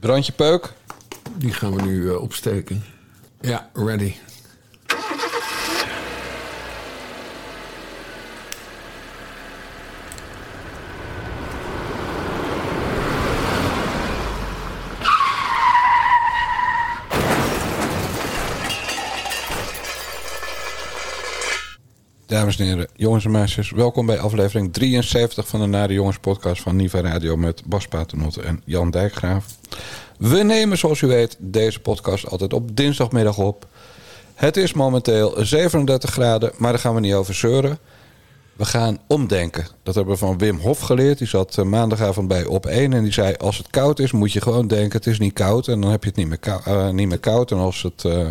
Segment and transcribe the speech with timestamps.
[0.00, 0.72] Brandje peuk.
[1.36, 2.84] Die gaan we nu eh, opsteken.
[3.40, 4.14] Ja, ready.
[22.50, 26.62] Dames en heren, jongens en meisjes, welkom bij aflevering 73 van de Nare Jongens podcast
[26.62, 29.46] van Niva Radio met Bas Paternotte en Jan Dijkgraaf.
[30.18, 33.66] We nemen, zoals u weet, deze podcast altijd op dinsdagmiddag op.
[34.34, 37.78] Het is momenteel 37 graden, maar daar gaan we niet over zeuren.
[38.52, 39.66] We gaan omdenken.
[39.82, 41.18] Dat hebben we van Wim Hof geleerd.
[41.18, 44.32] Die zat eh, maandagavond bij op 1 en die zei: Als het koud is, moet
[44.32, 45.68] je gewoon denken: het is niet koud.
[45.68, 47.50] En dan heb je het niet meer, kou- eh, niet meer koud.
[47.50, 48.30] En als het eh,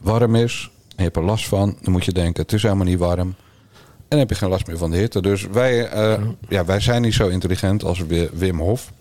[0.00, 2.98] warm is je hebt er last van, dan moet je denken: het is helemaal niet
[2.98, 3.18] warm.
[3.18, 3.36] En
[4.08, 5.22] dan heb je geen last meer van de hitte.
[5.22, 8.92] Dus wij, eh, ja, wij zijn niet zo intelligent als Wi- Wim Hof.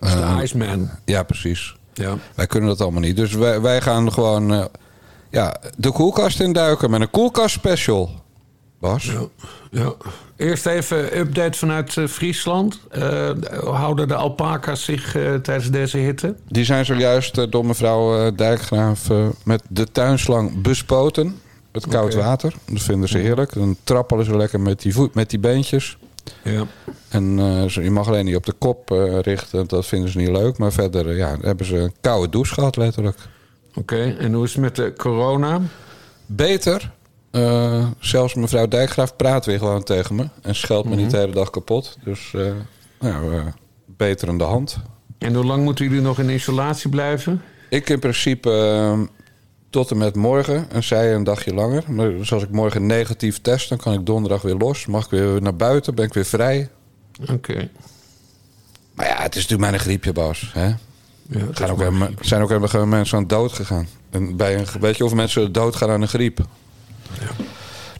[0.00, 0.90] Is de Iceman.
[1.04, 1.76] Ja, precies.
[1.94, 2.16] Ja.
[2.34, 3.16] Wij kunnen dat allemaal niet.
[3.16, 4.64] Dus wij, wij gaan gewoon eh,
[5.30, 8.10] ja, de koelkast induiken met een koelkast special.
[8.80, 9.04] Bas?
[9.04, 9.20] Ja,
[9.70, 9.92] ja.
[10.36, 12.80] Eerst even update vanuit eh, Friesland.
[12.90, 13.30] Eh,
[13.64, 16.34] houden de alpaca's zich eh, tijdens deze hitte?
[16.48, 19.08] Die zijn zojuist door mevrouw Dijkgraaf
[19.44, 21.40] met de tuinslang bespoten.
[21.72, 22.52] Met koud water.
[22.66, 23.52] Dat vinden ze heerlijk.
[23.54, 25.96] Dan trappelen ze lekker met die, voet, met die beentjes.
[26.44, 26.66] Ja.
[27.08, 27.38] En
[27.70, 28.88] ze- je mag alleen niet op de kop
[29.22, 29.66] richten.
[29.66, 30.58] Dat vinden ze niet leuk.
[30.58, 33.18] Maar verder ja, hebben ze een koude douche gehad, letterlijk.
[33.74, 35.60] Oké, en hoe is het met de corona?
[36.26, 36.90] Beter.
[37.30, 40.28] Eh, zelfs mevrouw Dijkgraaf praat weer gewoon tegen me.
[40.42, 41.02] En scheldt me Mhm.
[41.02, 41.96] niet de hele dag kapot.
[42.04, 42.52] Dus eh,
[43.00, 43.46] nou, eh,
[43.86, 44.78] beter aan de hand.
[45.18, 47.42] En hoe lang moeten jullie nog in isolatie blijven?
[47.68, 49.00] Ik in principe eh,
[49.70, 50.70] tot en met morgen.
[50.70, 51.84] En zij een dagje langer.
[51.92, 54.86] Maar dus als ik morgen negatief test, dan kan ik donderdag weer los.
[54.86, 56.68] Mag ik weer naar buiten, ben ik weer vrij.
[57.30, 57.68] Oké.
[58.94, 60.50] Maar ja, het is natuurlijk mijn griepje, Bas.
[60.54, 60.66] Hè?
[60.66, 60.76] Ja,
[61.28, 63.88] Er gaan ook helemaal- zijn ook helemaal mensen aan dood gegaan.
[64.10, 66.40] En bij een, weet je hoeveel mensen doodgaan aan een griep?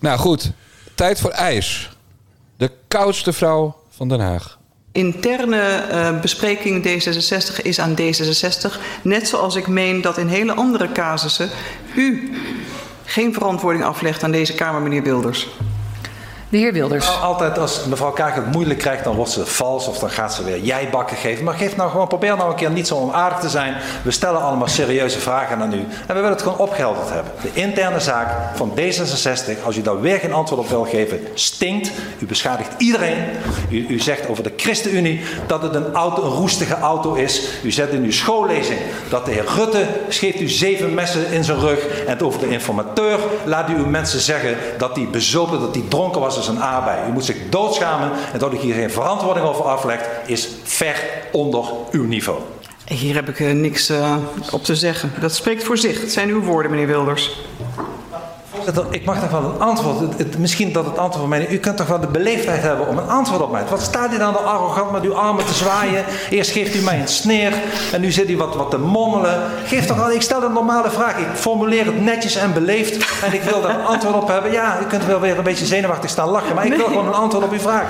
[0.01, 0.51] Nou goed,
[0.95, 1.91] tijd voor ijs.
[2.57, 4.59] De koudste vrouw van Den Haag.
[4.93, 8.81] Interne eh, bespreking D66 is aan D66.
[9.03, 11.51] Net zoals ik meen dat in hele andere casussen
[11.95, 12.33] u
[13.05, 15.49] geen verantwoording aflegt aan deze Kamer, meneer Wilders.
[16.51, 17.09] De heer Wilders.
[17.09, 20.35] Al- Altijd als mevrouw Kaag het moeilijk krijgt, dan wordt ze vals of dan gaat
[20.35, 21.45] ze weer jijbakken geven.
[21.45, 23.75] Maar geef nou gewoon, probeer nou een keer niet zo onaardig te zijn.
[24.03, 25.77] We stellen allemaal serieuze vragen aan u.
[25.81, 27.33] En we willen het gewoon opgehelderd hebben.
[27.43, 31.91] De interne zaak van D66, als u daar weer geen antwoord op wil geven, stinkt.
[32.19, 33.25] U beschadigt iedereen.
[33.71, 37.49] U, u zegt over de ChristenUnie dat het een, roestige auto is.
[37.63, 38.79] U zet in uw schoollezing
[39.09, 41.87] dat de heer Rutte geeft u zeven messen in zijn rug.
[42.07, 46.21] En over de informateur laat u uw mensen zeggen dat hij bezopen, dat hij dronken
[46.21, 47.09] was als een.
[47.09, 51.65] U moet zich doodschamen en dat u hier geen verantwoording over aflegt, is ver onder
[51.91, 52.39] uw niveau.
[52.85, 54.17] Hier heb ik eh, niks eh,
[54.51, 55.13] op te zeggen.
[55.21, 56.01] Dat spreekt voor zich.
[56.01, 57.41] Het zijn uw woorden, meneer Wilders.
[58.91, 60.01] Ik mag toch wel een antwoord.
[60.01, 61.49] Het- het- misschien dat het antwoord van mij.
[61.49, 63.63] U kunt toch wel de beleefdheid hebben om een antwoord op mij.
[63.71, 66.05] Wat staat u dan er arrogant met uw armen te zwaaien?
[66.31, 67.53] Eerst geeft u mij een sneer
[67.93, 69.41] en nu zit u wat, wat te mommelen.
[69.65, 71.19] Geef toch al, ik stel een normale vraag.
[71.19, 74.53] Ik formuleer het netjes en beleefd en ik wil daar een antwoord op hebben.
[74.53, 77.13] Ja, u kunt wel weer een beetje zenuwachtig staan lachen, maar ik wil gewoon een
[77.15, 77.87] antwoord op uw vraag.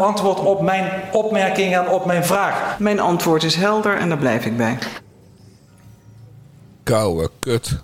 [0.00, 2.76] Antwoord op mijn opmerking en op mijn vraag.
[2.78, 4.78] Mijn antwoord is helder en daar blijf ik bij.
[6.82, 7.78] Koude kut.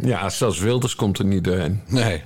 [0.00, 1.80] Ja, zelfs Wilders komt er niet doorheen.
[1.86, 2.22] Nee.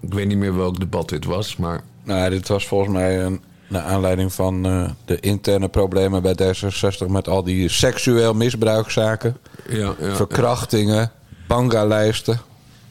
[0.00, 1.80] Ik weet niet meer welk debat dit was, maar...
[2.04, 7.06] Nou, dit was volgens mij een, naar aanleiding van eh, de interne problemen bij D66...
[7.08, 9.36] met al die seksueel misbruikzaken.
[9.68, 11.12] Ja, ja, verkrachtingen,
[11.46, 12.40] banga-lijsten.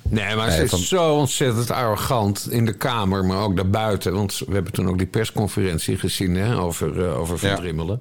[0.10, 4.14] Nee, maar Nee, ze is zo ontzettend arrogant in de Kamer, maar ook daarbuiten.
[4.14, 8.00] Want we hebben toen ook die persconferentie gezien hè, over, eh, over Van Ja.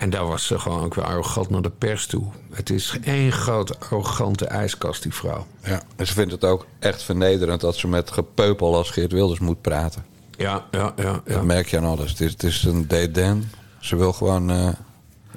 [0.00, 2.24] En daar was ze gewoon ook weer arrogant naar de pers toe.
[2.52, 5.46] Het is één grote arrogante ijskast, die vrouw.
[5.64, 5.82] Ja.
[5.96, 9.60] En ze vindt het ook echt vernederend dat ze met gepeupel als Geert Wilders moet
[9.60, 10.04] praten.
[10.36, 11.22] Ja, ja, ja.
[11.26, 11.34] ja.
[11.34, 12.10] Dat merk je aan alles.
[12.10, 13.48] Het is, het is een.
[13.80, 14.50] Ze wil gewoon...
[14.50, 14.68] eh,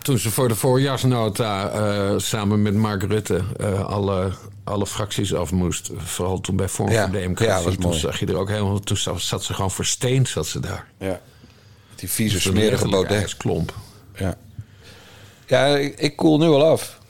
[0.02, 4.32] Toen ze voor de voorjaarsnota eh, samen met Mark Rutte eh, alle,
[4.64, 5.92] alle fracties af moest.
[5.98, 7.54] Vooral toen bij Vorm Ja, voor Democratie.
[7.58, 8.00] ja, was toen mooi.
[8.00, 8.80] zag je er ook helemaal...
[8.80, 10.88] Toen zat ze gewoon versteend, zat ze daar.
[10.98, 11.20] ja.
[11.96, 13.36] Die vieze, smerige Baudet.
[14.16, 14.36] Ja,
[15.48, 17.02] ja ik, ik koel nu al af.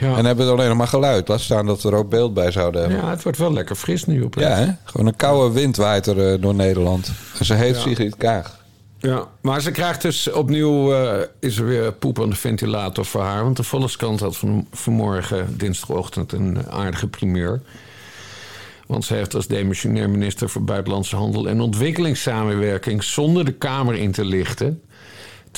[0.00, 0.16] Ja.
[0.16, 1.28] En hebben we alleen nog maar geluid.
[1.28, 2.98] Laat staan dat we er ook beeld bij zouden hebben.
[2.98, 4.34] ja, het wordt wel lekker fris nu op.
[4.34, 4.66] Ja, hè?
[4.84, 7.10] Gewoon een koude wind waait er eh, door Nederland.
[7.38, 7.80] En ze heet Ja.
[7.80, 8.60] Sigrid Kaag.
[8.98, 13.22] Ja, maar ze krijgt dus opnieuw, eh, is er weer poep aan de ventilator voor
[13.22, 13.42] haar.
[13.42, 17.62] Want de Volkskrant had van, vanmorgen, dinsdagochtend, een aardige primeur.
[18.86, 23.04] Want ze heeft als demissionair minister voor Buitenlandse Handel en Ontwikkelingssamenwerking...
[23.04, 24.82] zonder de Kamer in te lichten...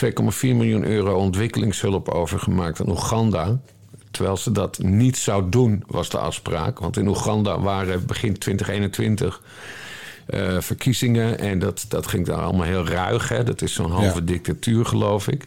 [0.05, 0.11] 2,4
[0.41, 3.59] miljoen euro ontwikkelingshulp overgemaakt aan Oeganda.
[4.11, 6.79] Terwijl ze dat niet zou doen, was de afspraak.
[6.79, 9.41] Want in Oeganda waren begin 2021
[10.35, 11.39] uh, verkiezingen.
[11.39, 13.29] En dat, dat ging daar allemaal heel ruig.
[13.29, 13.43] Hè?
[13.45, 14.25] Dat is zo'n halve Ja.
[14.25, 15.47] dictatuur, geloof ik.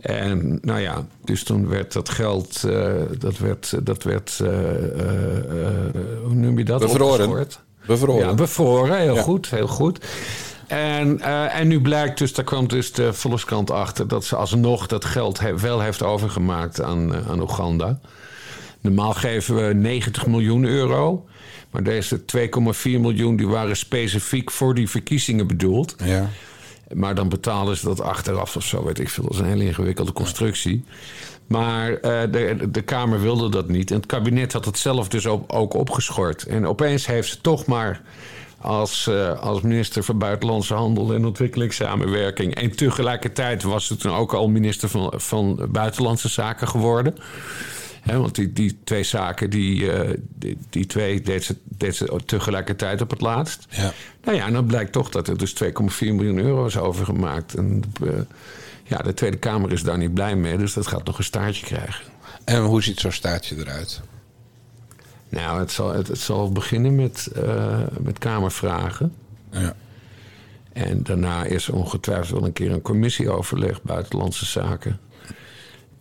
[0.00, 5.36] En nou ja, dus toen werd dat geld, eh, dat werd, dat werd eh, eh,
[5.38, 5.94] eh,
[6.24, 6.80] hoe noem je dat?
[6.80, 7.12] Bevroren.
[7.28, 7.60] Opgeschort.
[7.86, 8.26] Bevroren.
[8.26, 9.22] Ja, bevroren, heel Ja.
[9.22, 10.06] goed, heel goed.
[10.72, 14.08] En, eh, en nu blijkt dus, daar kwam dus de Volkskrant achter...
[14.08, 17.98] dat ze alsnog dat geld he- wel heeft overgemaakt aan, eh, aan Oeganda.
[18.80, 21.26] Normaal geven we 90 miljoen euro.
[21.70, 25.94] Maar deze 2,4 miljoen die waren specifiek voor die verkiezingen bedoeld.
[26.04, 26.28] Ja.
[26.92, 29.24] Maar dan betalen ze dat achteraf of zo, weet ik veel.
[29.24, 30.84] Dat is een hele ingewikkelde constructie.
[31.46, 33.90] Maar eh, de, de Kamer wilde dat niet.
[33.90, 36.46] En het kabinet had het zelf dus ook, ook opgeschort.
[36.46, 38.00] En opeens heeft ze toch maar
[38.62, 42.54] als, eh, als minister van Buitenlandse Handel en Ontwikkelingssamenwerking...
[42.54, 47.14] en tegelijkertijd was ze toen ook al minister van, van Buitenlandse Zaken geworden...
[48.04, 53.00] Want die, die twee zaken, die, eh, die, die twee deed ze, deed ze tegelijkertijd
[53.00, 53.66] op het laatst.
[53.68, 53.92] Ja.
[54.24, 55.68] Nou ja, en dan blijkt toch dat er dus 2,4
[56.00, 57.54] miljoen euro is overgemaakt.
[57.54, 58.08] En eh,
[58.84, 61.66] ja, de Tweede Kamer is daar niet blij mee, dus dat gaat nog een staartje
[61.66, 62.04] krijgen.
[62.44, 64.00] En hoe ziet zo'n staartje eruit?
[65.32, 69.14] Nou, het zal, het, het zal beginnen met, eh, met Kamervragen.
[69.50, 69.74] Ja.
[70.72, 74.98] En daarna is er ongetwijfeld wel een keer een commissieoverleg buitenlandse zaken.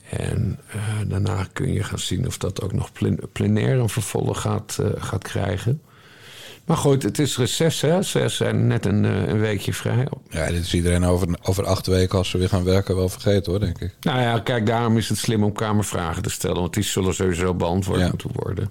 [0.09, 4.41] En eh, daarna kun je gaan zien of dat ook nog plin- plenair een vervolg
[4.41, 5.81] gaat, eh, gaat krijgen.
[6.65, 8.01] Maar goed, het is reces, hè?
[8.01, 10.07] Ze zijn net een, een weekje vrij.
[10.29, 13.51] ja, dit is iedereen over, over acht weken als ze weer gaan werken wel vergeten
[13.51, 13.93] hoor, denk ik.
[14.01, 16.59] Nou ja, kijk, daarom is het slim om Kamervragen te stellen.
[16.61, 18.07] Want die zullen sowieso beantwoord Ja.
[18.07, 18.69] moeten worden.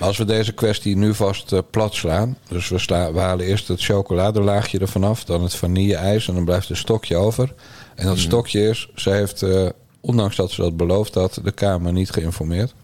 [0.00, 2.36] Als we deze kwestie nu vast eh, plat slaan.
[2.48, 5.24] Dus we, sla, we halen eerst het chocoladelaagje ervan af.
[5.24, 6.28] Dan het vanille-ijs.
[6.28, 7.54] En dan blijft een stokje over.
[7.94, 8.88] En dat stokje is...
[8.94, 9.68] Ze heeft, eh,
[10.00, 11.40] ondanks dat ze dat beloofd had...
[11.42, 12.74] de Kamer niet geïnformeerd.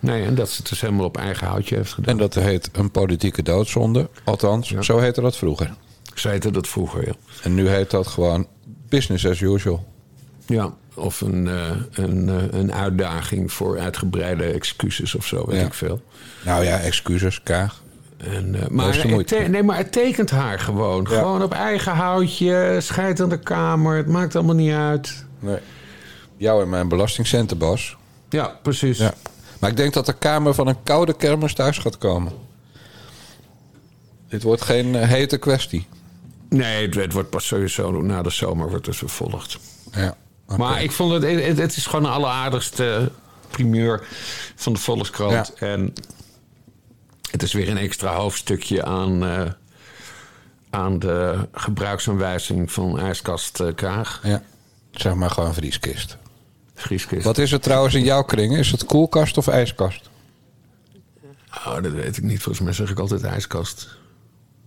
[0.00, 2.10] Nee, en dat ze het dus helemaal op eigen houtje heeft gedaan.
[2.10, 4.08] En dat heet een politieke doodzonde.
[4.24, 4.82] Althans, Ja.
[4.82, 5.74] zo heette dat vroeger.
[6.14, 7.12] Ze heette dat vroeger, ja.
[7.42, 8.46] En nu heet dat gewoon
[8.88, 9.84] business as usual.
[10.46, 15.66] Ja, of een, eh, een, eh, een uitdaging voor uitgebreide excuses of zo, weet Ja.
[15.66, 16.02] ik veel.
[16.44, 17.82] Nou ja, excuses, Kaag.
[18.16, 21.06] En, eh, maar, het te- nee, maar het tekent haar gewoon.
[21.10, 21.18] Ja.
[21.18, 23.96] Gewoon op eigen houtje, scheidt aan de kamer.
[23.96, 25.24] Het maakt allemaal niet uit.
[25.38, 25.58] Nee.
[26.36, 27.96] Jou en mijn belastingcenten, Bas.
[28.28, 28.98] Ja, precies.
[28.98, 29.14] Ja.
[29.60, 32.32] Maar ik denk dat de Kamer van een koude kermis thuis gaat komen.
[34.28, 35.86] Dit wordt geen hete kwestie.
[36.48, 39.58] Nee, het, het wordt pas sowieso na de zomer wordt het vervolgd.
[39.92, 40.16] Ja.
[40.46, 43.10] Maar ik vond het, het, het is gewoon een alleraardigste
[43.50, 44.06] primeur
[44.54, 45.54] van de Volkskrant.
[45.54, 45.92] En
[47.30, 49.50] het is weer een extra hoofdstukje aan, eh,
[50.70, 54.20] aan de gebruiksaanwijzing van ijskast eh, Kaag.
[54.22, 54.42] Ja.
[54.90, 56.16] Zeg maar gewoon vrieskist.
[56.74, 57.24] Vrieskist.
[57.24, 58.56] Wat is het trouwens in jouw kring?
[58.56, 60.10] Is het koelkast of ijskast?
[61.50, 62.42] Oh, dat weet ik niet.
[62.42, 63.98] Volgens mij zeg ik altijd ijskast.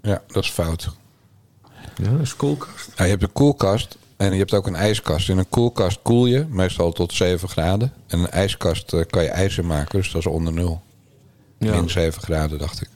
[0.02, 0.90] Ja, dat is fout.
[1.96, 2.90] Ja, dat is koelkast.
[2.96, 5.30] Ja, je hebt een koelkast en je hebt ook een ijskast.
[5.30, 7.94] In een koelkast koel je, meestal tot 7 graden.
[8.08, 10.82] En een ijskast eh, kan je in maken, dus dat is onder nul.
[11.58, 11.76] Ja.
[11.76, 12.90] Min 7 graden, dacht ik.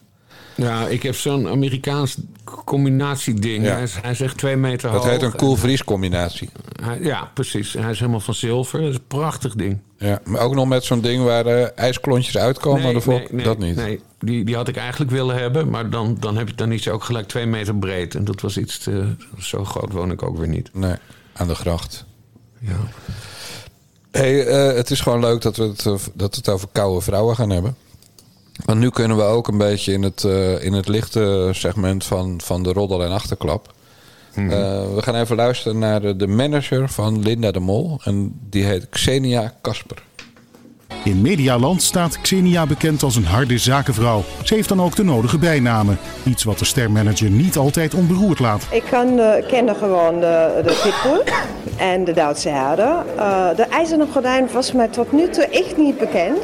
[0.61, 2.17] Ja, ik heb zo'n Amerikaans
[2.65, 3.63] combinatieding.
[3.65, 3.71] Ja.
[3.73, 5.09] Hij, is, hij is echt twee meter Dat hoog.
[5.11, 6.49] heet een koel-vries combinatie.
[6.83, 7.73] Hij- ja, precies.
[7.73, 8.79] Hij is helemaal van zilver.
[8.79, 9.79] Dat is een prachtig ding.
[9.97, 13.43] Ja, maar ook nog met zo'n ding waar eh, ijsklontjes uitkomen volk.
[13.43, 13.75] dat niet.
[13.75, 15.69] Nee, die, die had ik eigenlijk willen hebben.
[15.69, 18.15] Maar dan, dan heb je dan niet zo ook gelijk twee meter breed.
[18.15, 19.15] En dat was iets te...
[19.39, 20.69] Zo groot woon ik ook weer niet.
[20.73, 20.95] Nee,
[21.33, 22.05] aan de gracht.
[22.59, 22.77] Ja.
[24.11, 27.35] Hey, eh, het is gewoon leuk dat we het, dat we het over koude vrouwen
[27.35, 27.75] gaan hebben.
[28.65, 32.41] Want nu kunnen we ook een beetje in het, eh, in het lichte segment van,
[32.43, 33.73] van de roddel en achterklap.
[34.35, 34.49] Mhm.
[34.49, 37.99] Eh, we gaan even luisteren naar de, de manager van Linda de Mol.
[38.03, 40.03] En die heet Xenia Kasper.
[41.03, 44.23] In Medialand staat Xenia bekend als een harde zakenvrouw.
[44.43, 45.97] Ze heeft dan ook de nodige bijnamen.
[46.23, 48.67] Iets wat de stermanager niet altijd onberoerd laat.
[48.71, 51.33] Ik kan, eh, kende gewoon de, de pitbull
[51.77, 52.95] en de Duitse herder.
[53.17, 56.37] Eh, de ijzeren gordijn was mij tot nu toe echt niet bekend.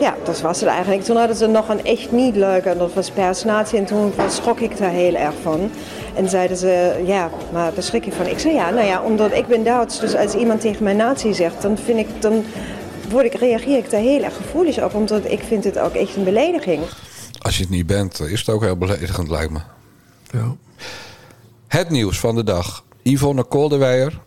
[0.00, 1.02] Ja, dat was het eigenlijk.
[1.02, 3.78] Toen hadden ze nog een echt niet leuke, en dat was personatie.
[3.78, 5.70] En toen schrok ik daar heel erg van.
[6.14, 8.26] En zeiden ze, ja, maar daar schrik je van.
[8.26, 10.00] Ik zei, ja, nou ja, omdat ik ben Duits.
[10.00, 12.44] Dus als iemand tegen mij nazi zegt, dan vind ik, dan
[13.08, 14.94] word ik, reageer ik daar heel erg gevoelig op.
[14.94, 16.82] Omdat ik vind het ook echt een belediging.
[17.38, 19.58] Als je het niet bent, is het ook heel beledigend, lijkt me.
[20.32, 20.54] ja.
[21.66, 22.84] Het nieuws van de dag.
[23.02, 24.20] Yvonne Koldewijer,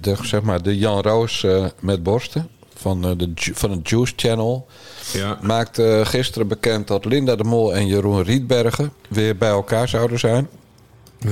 [0.00, 2.48] de, zeg maar de Jan Roos eh, met borsten
[2.84, 4.66] van, eh, de, van het Juice Channel...
[5.12, 5.38] Ja.
[5.42, 10.48] maakte gisteren bekend dat Linda de Mol en Jeroen Rietbergen weer bij elkaar zouden zijn.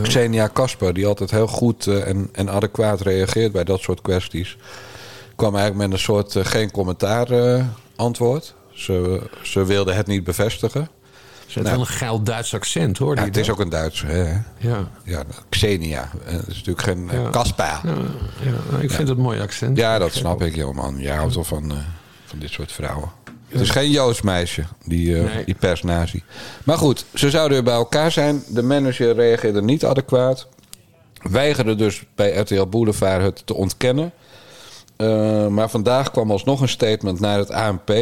[0.03, 4.57] Xenia Kasper, die altijd heel goed eh, en, en adequaat reageert bij dat soort kwesties,
[5.37, 7.65] kwam eigenlijk met een soort eh, geen commentaar eh,
[7.97, 8.55] antwoord.
[8.73, 10.89] Ze, ze wilde het niet bevestigen.
[11.53, 11.81] Ze heeft Nou.
[11.83, 13.17] wel een geil Duits accent hoor.
[13.17, 14.33] Ja, het is ook een Duitser, hè?
[14.59, 16.11] Ja, Ja, Xenia.
[16.27, 17.19] Eh, Het is natuurlijk geen Ja.
[17.19, 17.65] uh, Kasper.
[17.65, 17.81] ja,
[18.43, 19.77] ja, ik vind het een mooi accent.
[19.77, 20.97] Ja, dat snap ik, joh man.
[20.99, 21.77] Jij houdt wel van, eh,
[22.25, 23.11] van dit soort vrouwen.
[23.49, 25.45] Het is geen Joods meisje, die, eh Nee.
[25.45, 26.23] die persnazi.
[26.65, 28.43] Maar goed, ze zouden weer bij elkaar zijn.
[28.49, 30.47] De manager reageerde niet adequaat.
[31.23, 34.13] Weigerde dus bij RTL Boulevard het te ontkennen.
[34.97, 37.93] Eh, maar vandaag kwam alsnog een statement naar het ANP...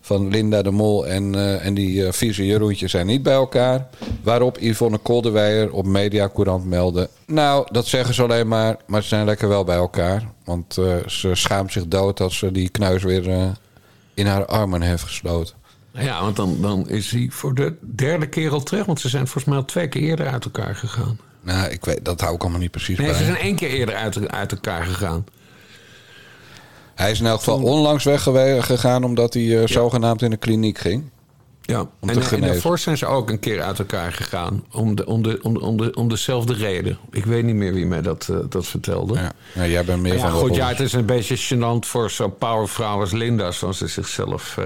[0.00, 3.86] van Linda de Mol en, eh, en die eh, vieze Jeroentje zijn niet bij elkaar.
[4.22, 7.08] Waarop Yvonne Kolderweijer op Mediacourant meldde...
[7.26, 10.22] nou, dat zeggen ze alleen maar, maar ze zijn lekker wel bij elkaar.
[10.44, 13.56] Want eh, ze schaamt zich dood dat ze die knuis weer
[14.14, 15.56] in haar armen heeft gesloten.
[15.92, 18.86] Ja, want dan, dan is hij voor de derde keer al terug.
[18.86, 21.18] Want ze zijn volgens mij al twee keer eerder uit elkaar gegaan.
[21.40, 23.16] Nou, ik weet, dat hou ik allemaal niet precies Nee, bij.
[23.16, 25.24] ze zijn één keer eerder uit, uit elkaar gegaan.
[26.98, 31.04] Hij is in elk geval onlangs weggegaan omdat hij eh, zogenaamd in de kliniek ging.
[31.62, 34.64] Ja, Om en, en daarvoor zijn ze ook een keer uit elkaar gegaan.
[34.72, 36.98] Om, de, om, de, om, de, om, de, om dezelfde reden.
[37.10, 39.14] Ik weet niet meer wie mij dat, eh, dat vertelde.
[39.14, 42.10] Ja, nou, jij bent meer Ja, van goed, ja, het is een beetje gênant voor
[42.10, 44.64] zo'n powervrouw als Linda, zoals ze zichzelf eh,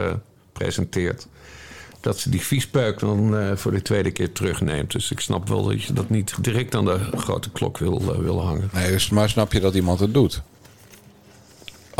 [0.52, 1.26] presenteert.
[2.00, 4.92] Dat ze die viespeuk dan voor de tweede keer terugneemt.
[4.92, 8.42] Dus ik snap wel dat je dat niet direct aan de grote klok wil, wil
[8.42, 8.70] hangen.
[8.72, 10.42] Nee, dus- maar snap je dat iemand het doet?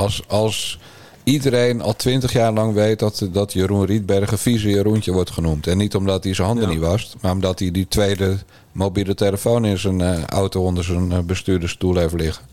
[0.03, 0.79] Als, als
[1.25, 5.67] iedereen al twintig jaar lang weet dat, dat Jeroen Rietbergen vieze Jeroentje wordt genoemd.
[5.67, 6.73] En niet omdat hij zijn handen Ja.
[6.73, 8.37] niet wast, maar omdat hij die tweede
[8.73, 12.45] mobiele telefoon in zijn eh, auto onder zijn eh, bestuurdersstoel heeft liggen.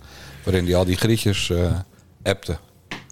[0.44, 1.72] Waarin hij al die grietjes eh
[2.24, 2.58] appte.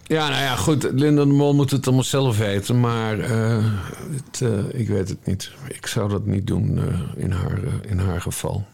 [0.03, 0.87] Ja, nou ja, goed.
[0.93, 2.79] Linda de Mol moet het allemaal zelf weten.
[2.79, 4.41] Maar het,
[4.73, 5.51] ik weet het niet.
[5.67, 6.79] Ik zou dat niet doen
[7.15, 8.65] in, haar, in haar geval.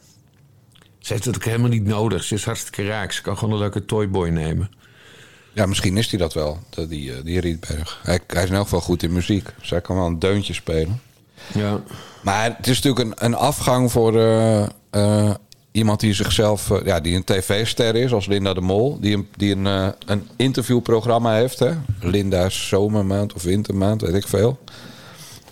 [1.00, 2.24] Ze heeft het ook helemaal niet nodig.
[2.24, 3.12] Ze is hartstikke raak.
[3.12, 4.70] Ze kan gewoon een leuke toyboy nemen.
[5.54, 8.00] Ja, misschien is hij dat wel, die, eh, die Rietberg.
[8.04, 9.50] Hij, hij is in elk geval goed in muziek.
[9.60, 11.02] Dus hij kan wel een deuntje spelen.
[11.54, 11.82] Ja.
[12.22, 15.34] Maar het is natuurlijk een, een afgang voor eh, eh,
[15.72, 19.00] iemand die zichzelf, ja, die een tv-ster is, als Linda de Mol.
[19.00, 21.72] Die een, die een, een interviewprogramma heeft, hè?
[22.00, 24.60] Linda's zomermaand of wintermaand, weet ik veel.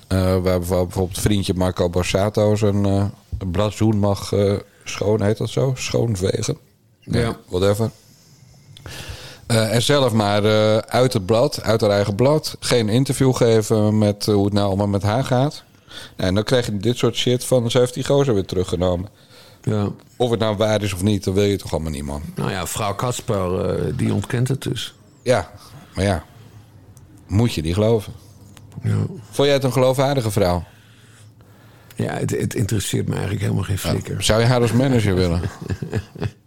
[0.07, 3.05] Waar bijvoorbeeld vriendje Marco Borsato zijn eh
[3.51, 4.33] blazoen mag
[4.83, 5.73] schoon, heet dat zo?
[5.75, 6.57] Schoonvegen.
[6.99, 7.37] Ja.
[7.47, 7.91] Whatever.
[9.51, 12.57] Eh, en zelf maar eh, uit het blad, uit haar eigen blad.
[12.59, 15.63] Geen interview geven met eh, hoe het nou allemaal met haar gaat.
[16.15, 17.71] En dan krijg je dit soort shit van...
[17.71, 19.09] ze heeft die gozer weer teruggenomen.
[19.61, 19.89] ja.
[20.17, 22.21] Of het nou waar is of niet, dat wil je toch allemaal niet, man.
[22.35, 24.93] Nou ja, vrouw Kasper, die ontkent het dus.
[25.21, 25.51] Ja,
[25.95, 26.23] maar ja.
[27.27, 28.13] Moet je die geloven?
[28.83, 28.95] Ja,
[29.31, 30.63] Vond jij het een geloofwaardige vrouw?
[31.95, 34.23] ja het, het interesseert me eigenlijk helemaal geen flikker.
[34.23, 35.41] Zou je haar als manager willen?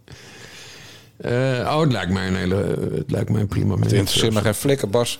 [1.25, 2.55] Eh, oh, het lijkt mij een hele...
[2.95, 5.19] Het lijkt mij een prima Het interesseert me geen flikker, Bas.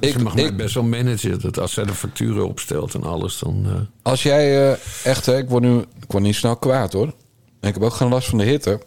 [0.00, 1.40] Ik, Ze mag mij ik, best wel managen.
[1.40, 3.62] Dat als zij de facturen opstelt en alles, dan...
[3.66, 7.06] eh, als jij eh, echt, hè, ik word nu ik word niet snel kwaad hoor.
[7.60, 8.80] Ik heb ook geen last van de hitte.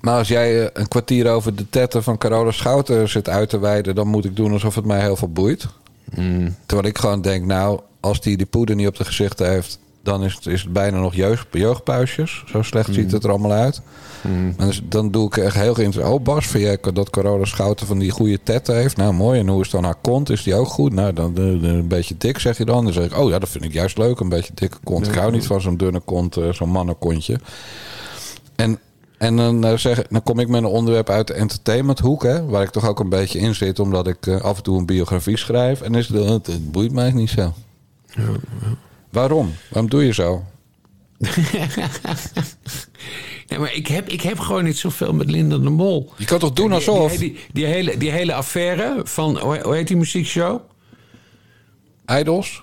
[0.00, 3.94] Maar als jij een kwartier over de tetten van Carola Schouten zit uit te wijden,
[3.94, 5.66] dan moet ik doen alsof het mij heel veel boeit.
[6.66, 10.24] Terwijl ik gewoon denk, nou, als die die poeder niet op de gezichten heeft, dan
[10.24, 12.44] is het, is het bijna nog jeugd, jeugdpuisjes.
[12.46, 13.80] Zo slecht ziet het er allemaal uit.
[14.22, 16.18] En dus, dan doe ik echt heel geïnteresseerd.
[16.18, 18.96] Oh, Bas, vind jij dat Carola Schouten van die goede tetten heeft?
[18.96, 19.40] Nou, mooi.
[19.40, 20.30] En hoe is dan haar kont?
[20.30, 20.92] Is die ook goed?
[20.92, 22.84] Nou, dan een beetje dik, zeg je dan.
[22.84, 24.20] Dan zeg ik, oh ja, dat vind ik juist leuk.
[24.20, 25.06] Een beetje dikke kont.
[25.06, 27.40] Ik hou niet van zo'n dunne kont, eh, zo'n mannenkontje.
[28.56, 28.78] En,
[29.18, 32.62] en dan, eh, zeg, dan kom ik met een onderwerp uit de entertainmenthoek, hè, waar
[32.62, 35.38] ik toch ook een beetje in zit, omdat ik eh, af en toe een biografie
[35.38, 35.80] schrijf.
[35.80, 37.52] En is het, het boeit mij niet zo.
[39.10, 39.54] Waarom?
[39.70, 40.44] Waarom doe je zo?
[43.46, 46.12] Ja, maar ik heb, ik heb gewoon niet zoveel met Linda de Mol.
[46.16, 47.10] Je kan toch doen alsof?
[47.10, 49.38] Die, die, die hele, die hele affaire van...
[49.38, 50.60] Hoe heet die muziekshow?
[52.06, 52.62] Idols?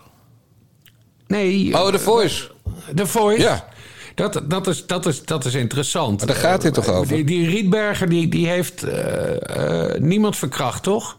[1.27, 1.73] Nee.
[1.73, 2.51] Oh, The Voice.
[2.95, 3.41] The Voice?
[3.41, 3.67] Ja.
[4.15, 6.17] Dat, dat, is, dat, is, dat is interessant.
[6.17, 7.15] Maar daar gaat dit toch Eh, over?
[7.15, 11.17] Die, die Rietberger die, die heeft eh, eh, niemand verkracht, toch?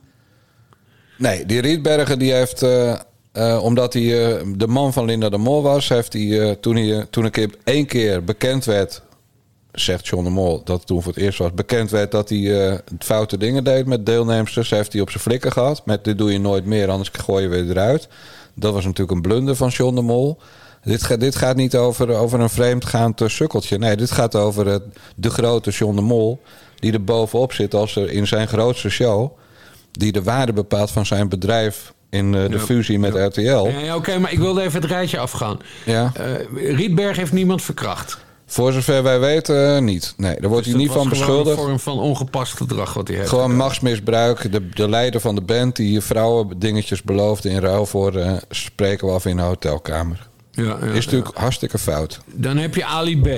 [1.18, 2.94] Nee, die Rietbergen die heeft, eh,
[3.36, 6.76] eh, omdat hij eh, de man van Linda de Mol was, heeft hij eh, toen
[6.76, 9.02] hij toen een keer één keer bekend werd,
[9.72, 12.80] zegt John de Mol, dat het toen voor het eerst was, bekend werd dat hij
[12.98, 15.86] foute dingen deed met deelnemsters, heeft hij op zijn flikker gehad.
[15.86, 18.08] Met dit doe je nooit meer, anders gooi je weer eruit.
[18.54, 20.38] Dat was natuurlijk een blunder van John de Mol.
[20.84, 23.78] Dit, gaat- dit gaat niet over, over een vreemdgaand sukkeltje.
[23.78, 24.82] Nee, dit gaat over het,
[25.16, 26.40] de grote John de Mol.
[26.78, 29.30] Die er bovenop zit als er in zijn grootste show.
[29.92, 32.58] Die de waarde bepaalt van zijn bedrijf in eh, de Ja.
[32.58, 33.40] fusie met RTL.
[33.68, 35.58] Ja, Oké, maar ik wilde even het rijtje afgaan.
[35.84, 36.12] Ja.
[36.14, 38.18] Eh, Rietberg heeft niemand verkracht.
[38.48, 40.14] Voor zover wij weten, eh, niet.
[40.16, 41.58] Nee, daar wordt Dus hij niet van beschuldigd.
[41.58, 43.28] een vorm van ongepast gedrag wat hij heeft.
[43.28, 43.58] Gewoon gedaan.
[43.58, 44.52] machtsmisbruik.
[44.52, 49.12] De, de leider van de band die vrouwen dingetjes beloofde in ruil voor spreken we
[49.12, 50.28] af in een hotelkamer.
[50.50, 52.20] Ja, ja, Is natuurlijk hartstikke fout.
[52.26, 53.28] Dan heb je Ali B.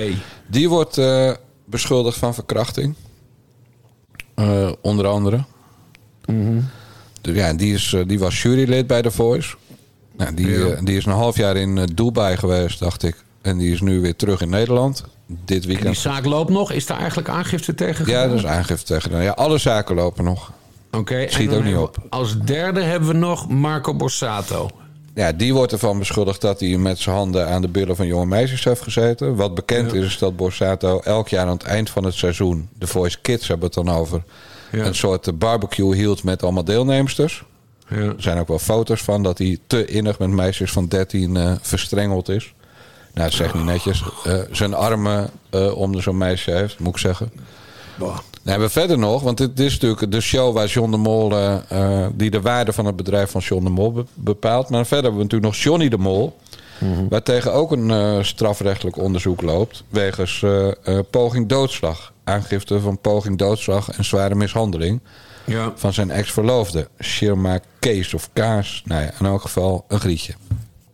[0.47, 1.01] Die wordt
[1.65, 2.95] beschuldigd van verkrachting.
[4.81, 5.43] Onder andere.
[6.25, 6.35] Dus
[7.21, 9.55] ja, die, is, eh, die was jurylid bij The Voice.
[10.17, 10.65] Nou, die, Ja.
[10.67, 13.15] eh, die is een half jaar in eh, Dubai geweest, dacht ik.
[13.41, 15.03] En die is nu weer terug in Nederland.
[15.25, 15.97] Dit En die weekend.
[15.97, 16.71] zaak loopt nog.
[16.71, 18.29] Is daar eigenlijk aangifte tegen Ja, gedaan?
[18.29, 19.01] dat is aangifte tegen.
[19.01, 19.23] gedaan.
[19.23, 20.51] Ja, alle zaken lopen nog.
[20.91, 21.25] Oké.
[21.29, 21.97] Schiet ook niet op.
[22.09, 24.69] Als derde hebben we nog Marco Borsato.
[25.15, 28.25] Ja, die wordt ervan beschuldigd dat hij met zijn handen aan de billen van jonge
[28.25, 29.35] meisjes heeft gezeten.
[29.35, 32.87] Wat bekend is, is dat Borsato elk jaar aan het eind van het seizoen, de
[32.87, 34.23] Voice Kids hebben het dan over,
[34.71, 34.85] Ja.
[34.85, 37.43] een soort barbecue hield met allemaal deelnemsters.
[37.89, 37.95] Ja.
[37.97, 41.51] Er zijn ook wel foto's van dat hij te innig met meisjes van 13 eh,
[41.61, 42.53] verstrengeld is.
[43.13, 44.03] Nou, dat zegt niet netjes.
[44.23, 47.31] Eh, zijn armen eh, om zo'n meisje heeft, moet ik zeggen.
[48.43, 50.97] Dan hebben we verder nog, want dit, dit is natuurlijk de show waar John de
[50.97, 51.29] Mol,
[52.13, 54.69] die de waarde van het bedrijf van John de Mol be- bepaalt.
[54.69, 56.37] Maar verder hebben we natuurlijk nog Johnny de Mol,
[57.09, 59.83] waar tegen ook een strafrechtelijk onderzoek loopt.
[59.89, 60.45] Wegens
[61.09, 62.13] poging doodslag.
[62.29, 64.99] Aangifte van poging doodslag en zware mishandeling
[65.45, 65.71] Ja.
[65.75, 68.81] van zijn ex-verloofde, Shirma Kees of Kaas.
[68.85, 70.33] Nou ja, in elk geval een grietje.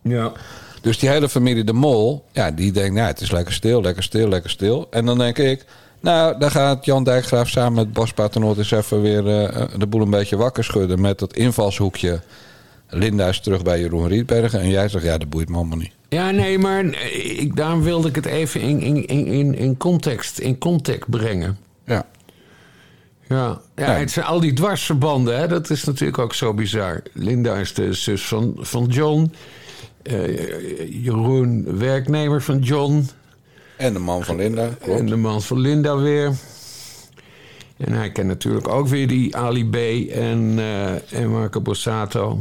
[0.02, 0.32] Ja.
[0.80, 4.02] Dus die hele familie De Mol, ja, die denkt, nou, het is lekker stil, lekker
[4.02, 4.86] stil, lekker stil.
[4.90, 5.64] En dan denk ik,
[6.00, 10.00] nou, dan gaat Jan Dijkgraaf samen met Bas Paternotte eens even weer eh, de boel
[10.02, 12.20] een beetje wakker schudden met dat invalshoekje.
[12.88, 15.92] Linda is terug bij Jeroen Rietbergen en jij zegt, ja, dat boeit me allemaal niet.
[16.08, 20.58] Ja, nee, maar ik, daarom wilde ik het even in, in, in, in, context, in
[20.58, 21.58] context brengen.
[21.84, 22.06] Ja.
[23.28, 27.02] Ja, ja het zijn al die dwarsverbanden, hè, dat is natuurlijk ook zo bizar.
[27.12, 29.32] Linda is de zus van, van John.
[30.02, 33.08] Eh, Jeroen, werknemer van John.
[33.76, 35.00] En de man van Linda, klopt.
[35.00, 36.32] En de man van Linda weer.
[37.76, 39.74] En hij kent natuurlijk ook weer die Ali B.
[40.10, 42.40] en, eh, en Marco Borsato.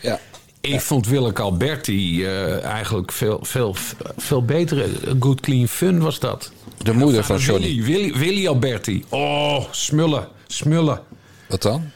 [0.00, 0.18] Ja.
[0.60, 3.74] Ik vond Willeke Alberti eh, eigenlijk veel, veel,
[4.16, 4.86] veel betere.
[5.20, 6.52] Good Clean Fun was dat.
[6.78, 7.66] De moeder van Johnny.
[7.66, 9.04] Willy, Willy, Willy Alberti.
[9.08, 11.00] Oh, smullen, smullen.
[11.48, 11.90] Wat dan?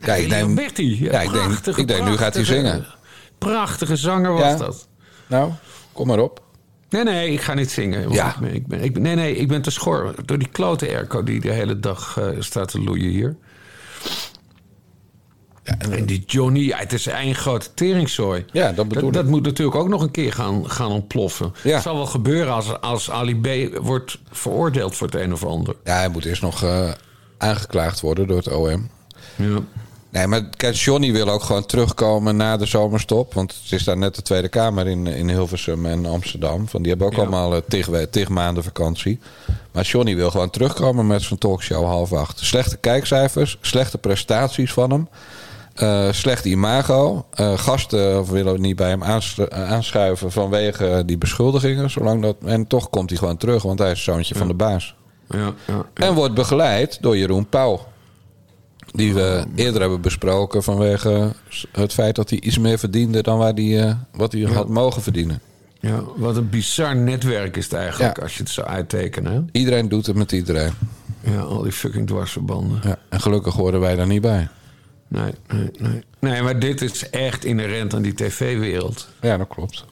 [0.00, 1.04] Ja, ik denk, Alberti.
[1.04, 2.86] ja, ik denk, ik denk nu gaat hij zingen.
[3.38, 4.56] Prachtige zanger was Ja.
[4.56, 4.88] dat.
[5.26, 5.52] Nou,
[5.92, 6.42] kom maar op.
[6.90, 8.10] Nee, nee, ik ga niet zingen.
[8.12, 8.28] Ja.
[8.28, 10.86] Ik ben, ik ben, ik ben- nee, nee, ik ben te schor door die klote
[10.88, 13.36] airco die de hele dag eh, staat te loeien hier.
[15.78, 18.44] En die Johnny, ja, het is één grote teringzooi.
[18.52, 21.52] Ja, dat bedoel dat, dat moet natuurlijk ook nog een keer gaan, gaan ontploffen.
[21.62, 21.72] Ja.
[21.74, 23.78] Het zal wel gebeuren als, als Ali B.
[23.82, 25.76] wordt veroordeeld voor het een of ander.
[25.84, 26.90] Ja, hij moet eerst nog eh,
[27.38, 28.88] aangeklaagd worden door het OM.
[29.36, 29.58] Ja.
[30.10, 33.34] Nee, maar kijk, Johnny wil ook gewoon terugkomen na de zomerstop.
[33.34, 36.68] Want het is daar net de Tweede Kamer in, in Hilversum en Amsterdam.
[36.68, 37.18] Van, die hebben ook Ja.
[37.20, 39.18] allemaal eh, tig, tig maanden vakantie.
[39.72, 42.38] Maar Johnny wil gewoon terugkomen met zijn talkshow half acht.
[42.38, 45.08] Slechte kijkcijfers, slechte prestaties van hem.
[45.78, 47.26] Eh, slecht imago.
[47.30, 49.18] Eh, gasten willen niet bij hem eh,
[49.50, 51.90] aanschuiven vanwege die beschuldigingen.
[51.90, 54.94] Zolang dat, en toch komt hij gewoon terug, want hij is zoontje van de baas.
[55.28, 55.86] Ja, ja.
[55.94, 57.80] En wordt begeleid door Jeroen Pauw.
[58.92, 61.32] Die we eerder hebben besproken vanwege
[61.72, 65.40] het feit dat hij iets meer verdiende dan waar eh, wat hij had mogen verdienen.
[65.80, 69.32] Ja, wat een bizar netwerk is het eigenlijk als je het zou uittekenen.
[69.32, 69.40] Hè?
[69.52, 70.72] Iedereen doet het met iedereen.
[71.20, 72.80] Ja, al die fucking dwarsverbanden.
[72.82, 74.48] Ja, en gelukkig horen wij daar niet bij.
[75.08, 76.02] Nee, nee, nee.
[76.18, 79.08] Nee, maar dit is echt inherent aan die tv-wereld.
[79.20, 79.84] Ja, dat klopt.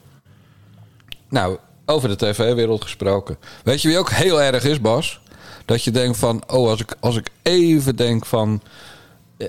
[1.29, 3.37] Nou, over de tv-wereld gesproken.
[3.63, 5.21] Weet je wie ook heel erg is, Bas?
[5.65, 8.61] Dat je denkt van, oh, als ik, als ik even denk van...
[9.37, 9.47] eh,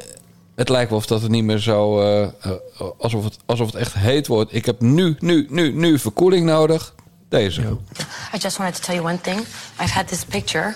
[0.54, 2.00] het lijkt wel of dat het niet meer zo...
[2.00, 2.52] eh, eh,
[2.98, 4.54] alsof, het, alsof het echt heet wordt.
[4.54, 6.94] Ik heb nu, nu, nu, nu verkoeling nodig.
[7.28, 7.61] Deze.
[8.35, 9.38] I just wanted to tell you one thing.
[9.81, 10.74] I've had this picture.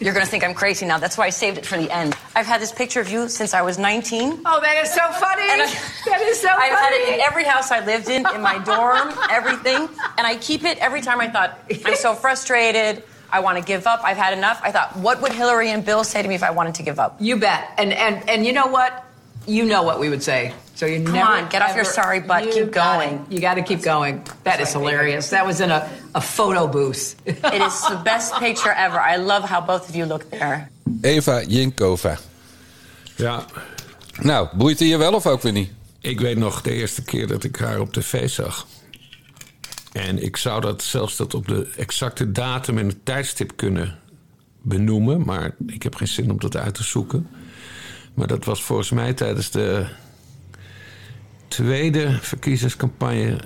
[0.00, 0.98] You're going to think I'm crazy now.
[0.98, 2.14] That's why I saved it for the end.
[2.36, 4.42] I've had this picture of you since I was 19.
[4.44, 5.42] Oh, that is so funny.
[5.50, 7.14] And I- that is so I've had it funny.
[7.14, 9.88] in every house I lived in, in my dorm, everything.
[10.18, 13.02] And I keep it every time I thought, I'm so frustrated.
[13.32, 14.00] I want to give up.
[14.04, 14.60] I've had enough.
[14.62, 16.98] I thought, what would Hillary and Bill say to me if I wanted to give
[17.00, 17.16] up?
[17.18, 17.68] You bet.
[17.78, 19.03] And and and you know what?
[19.46, 20.52] You know what we would say.
[20.74, 22.44] So you Come never on, get off your sorry butt.
[22.44, 23.08] You Keep going.
[23.28, 23.32] it.
[23.32, 24.22] You got to keep going.
[24.42, 25.28] That is hilarious.
[25.28, 27.14] That was in a, a photo booth.
[27.26, 28.98] It is the best picture ever.
[28.98, 30.68] I love how both of you look there.
[31.02, 32.18] Eva Jinkova.
[33.16, 33.44] Ja,
[34.22, 35.70] Nou, boeit hij je wel of ook weer niet?
[36.00, 38.66] ik weet nog de eerste keer dat ik haar op tv zag.
[39.92, 43.98] En ik zou dat zelfs dat op de exacte datum en het tijdstip kunnen
[44.62, 45.24] benoemen.
[45.24, 47.28] Maar ik heb geen zin om dat uit te zoeken.
[48.14, 49.86] Maar dat was volgens mij tijdens de
[51.48, 53.38] tweede verkiezingscampagne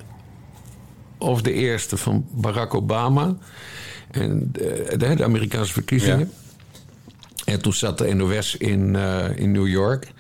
[1.19, 3.37] of de eerste van Barack Obama.
[4.11, 6.31] En de, de, Amerikaanse verkiezingen.
[7.45, 10.13] En toen zat de NOS in, eh, in New York.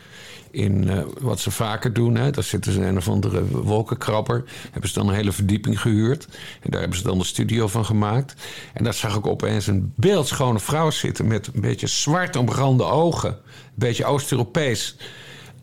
[0.50, 2.16] In eh, wat ze vaker doen.
[2.16, 2.30] Hè.
[2.30, 4.44] Daar zitten ze in een of andere wolkenkrabber.
[4.70, 6.28] Hebben ze dan een hele verdieping gehuurd.
[6.60, 8.34] En daar hebben ze dan de studio van gemaakt.
[8.72, 11.26] En daar zag ik opeens een beeldschone vrouw zitten.
[11.26, 13.30] Met een beetje zwart omrande ogen.
[13.30, 13.36] Een
[13.74, 14.96] beetje Oost-Europees.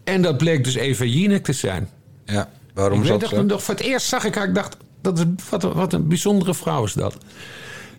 [0.04, 1.90] En dat bleek dus Eva Jinek te zijn.
[2.26, 4.48] Ja, waarom ik weet dat nog voor het eerst zag ik haar.
[4.48, 7.18] Ik dacht, dat is, wat, wat een bijzondere vrouw is dat.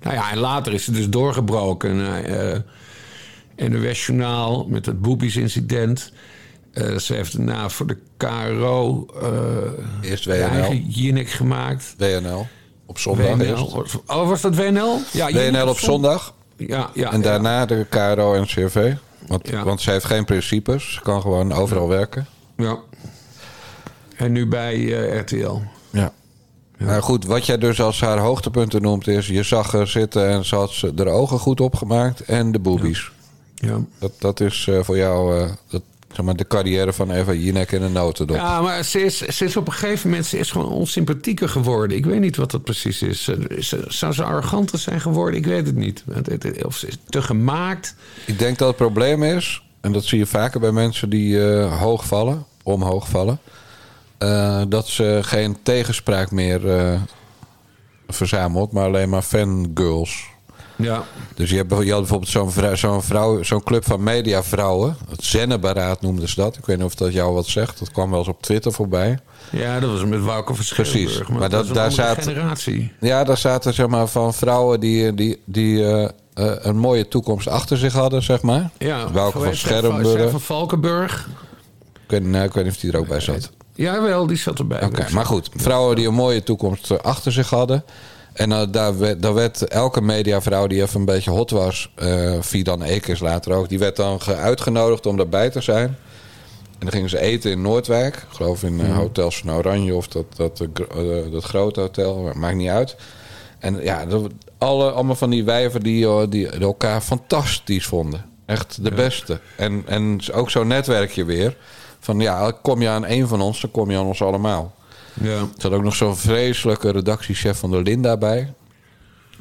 [0.03, 2.25] Nou ja, en later is ze dus doorgebroken.
[2.25, 2.59] eh
[3.57, 6.13] NOS Journaal met het Boobies-incident.
[6.77, 10.35] Eh, ze heeft daarna voor de KRO eh Eerst WNL.
[10.35, 11.95] eigen Jinek gemaakt.
[11.99, 12.47] WNL.
[12.87, 13.43] Op zondag WNL.
[13.45, 13.99] eerst.
[14.07, 14.99] Oh, was dat WNL?
[15.13, 16.35] Ja, WNL op zondag.
[16.57, 17.13] Ja, ja.
[17.13, 18.93] en daarna de KRO en CV.
[19.27, 19.65] Want, Ja.
[19.65, 20.93] want ze heeft geen principes.
[20.93, 22.27] Ze kan gewoon overal werken.
[22.57, 22.79] Ja.
[24.17, 24.75] En nu bij
[25.11, 25.61] eh, RTL.
[25.91, 26.13] Ja.
[26.79, 29.27] Maar goed, wat jij dus als haar hoogtepunten noemt is...
[29.27, 33.11] je zag haar zitten en ze had ze de ogen goed opgemaakt en de boobies.
[33.55, 33.79] Ja.
[33.99, 35.83] Dat, dat is voor jou dat,
[36.17, 38.37] zeg maar, de carrière van Eva Jinek in een notendop.
[38.37, 41.97] Ja, maar ze is, ze is op een gegeven moment ze is gewoon onsympathieker geworden.
[41.97, 43.25] Ik weet niet wat dat precies is.
[43.25, 45.39] Ze- ze- Zou ze arroganter zijn geworden?
[45.41, 46.05] Ik weet het niet.
[46.65, 47.95] Of ze is te gemaakt.
[48.27, 51.81] Ik denk dat het probleem is, en dat zie je vaker bij mensen die eh,
[51.81, 53.39] hoog vallen, omhoog vallen,
[54.19, 57.01] eh, dat ze geen tegenspraak meer eh,
[58.09, 60.25] verzamelt, maar alleen maar fangirls.
[60.77, 61.05] Ja.
[61.35, 64.97] Dus je, hebt, je had bijvoorbeeld zo'n vrouw, zo'n vrouw, zo'n club van mediavrouwen.
[65.11, 66.57] Het Zenneberaad noemden ze dat.
[66.57, 67.79] Ik weet niet of dat jou wat zegt.
[67.79, 69.19] Dat kwam wel eens op Twitter voorbij.
[69.51, 71.19] Ja, dat was met Wouter van Precies.
[71.19, 72.93] Maar Maar, dat- dat, daar daar zaten- generatie.
[73.01, 77.49] Ja, daar zaten zeg maar van vrouwen die, die, die eh, eh, een mooie toekomst
[77.49, 78.71] achter zich hadden, zeg maar.
[78.79, 80.31] Ja, Wouter van Schermburg.
[80.31, 81.29] van Valkenburg.
[81.95, 83.51] Ik weet, nou, ik weet niet of die er ook bij zat.
[83.75, 84.85] Jawel, die zat erbij.
[84.85, 85.51] Oké, maar goed.
[85.57, 87.85] Vrouwen die een mooie toekomst eh, achter zich hadden.
[88.37, 91.91] En eh, daar, werd, daar werd elke mediavrouw die even een beetje hot was...
[91.95, 93.69] eh Fidan Ekers later ook...
[93.69, 95.87] die werd dan ge- uitgenodigd om daarbij te zijn.
[96.79, 98.15] En dan gingen ze eten in Noordwijk.
[98.17, 98.97] Ik geloof in eh, Mhm.
[98.99, 100.63] Hotel Van Oranje of dat, dat,
[101.33, 102.31] dat grote hotel.
[102.35, 102.97] Maakt niet uit.
[103.59, 108.25] En ja, dat- alle, allemaal van die wijven die, die elkaar fantastisch vonden.
[108.47, 109.41] Echt de beste.
[109.57, 111.57] En, en ook zo'n netwerkje weer.
[112.01, 114.75] Van ja, kom je aan één van ons, dan kom je aan ons allemaal.
[115.21, 115.39] Ja.
[115.39, 118.53] Er zat ook nog zo'n vreselijke redactiechef van de Linda bij.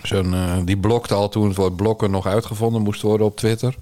[0.03, 3.75] Zo'n, eh, die blokte al toen het woord blokken nog uitgevonden moest worden op Twitter.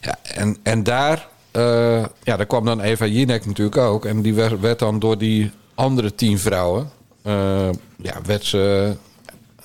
[0.00, 4.04] Ja, en, en daar, eh, ja, daar kwam dan Eva Jinek natuurlijk ook.
[4.04, 6.90] En die werd, werd dan door die andere tien vrouwen...
[7.22, 8.94] eh, ja, werd ze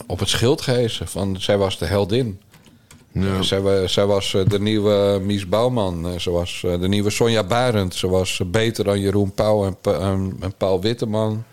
[0.05, 1.07] op het schild gehezen.
[1.07, 2.39] Van, zij was de heldin.
[3.19, 3.41] Ja.
[3.41, 6.07] Zij, wa- zij was eh, de nieuwe Mies Bouwman.
[6.07, 7.95] Eh, Ze was eh, de nieuwe Sonja Barend.
[7.95, 11.43] Ze was eh, beter dan Jeroen Pauw en, en, en Paul Witteman.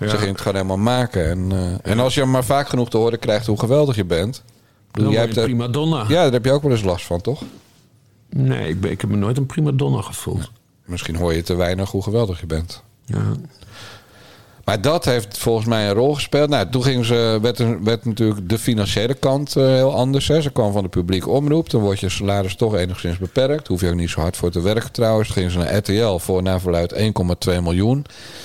[0.00, 0.08] Ja.
[0.08, 1.30] Ze ging het gewoon helemaal maken.
[1.30, 4.42] En, eh, en als je maar vaak genoeg te horen krijgt hoe geweldig je bent...
[4.90, 6.04] Dan jij hebt een prima donna.
[6.08, 7.42] Ja, daar heb je ook wel eens last van, toch?
[8.30, 10.50] Nee, ik, ben, ik heb me nooit een prima donna gevoeld.
[10.84, 12.82] Misschien hoor je te weinig hoe geweldig je bent.
[13.04, 13.22] Ja.
[14.64, 16.48] Maar dat heeft volgens mij een rol gespeeld.
[16.48, 20.28] Nou, toen ging ze, werd, er- werd natuurlijk de financiële kant eh, heel anders.
[20.28, 20.40] Hè.
[20.42, 21.70] Ze kwam van de publieke omroep.
[21.70, 23.68] Dan wordt je salaris toch enigszins beperkt.
[23.68, 25.26] Hoef je ook niet zo hard voor te werken trouwens.
[25.28, 28.04] Toen ging ze naar RTL voor naar verluid 1,2 miljoen.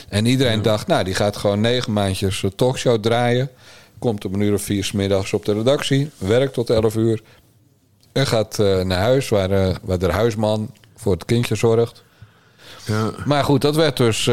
[0.10, 3.50] En iedereen dacht, nou, die gaat gewoon negen maandjes een talkshow draaien.
[4.00, 6.10] Komt om een uur of vier 's middags op de redactie.
[6.18, 7.22] Werkt tot 11 uur.
[8.12, 12.04] En gaat eh, naar huis waar, eh, waar de huisman voor het kindje zorgt.
[12.86, 13.12] Ja.
[13.26, 14.30] Maar goed, dat werd dus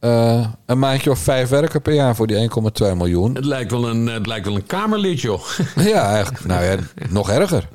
[0.00, 3.34] eh, een maandje of vijf werken per jaar voor die 1,2 miljoen.
[3.34, 5.42] Het lijkt wel een, het lijkt wel een kamerlid, joh.
[5.76, 6.76] Ja, eigenlijk, nou ja,
[7.08, 7.68] nog erger.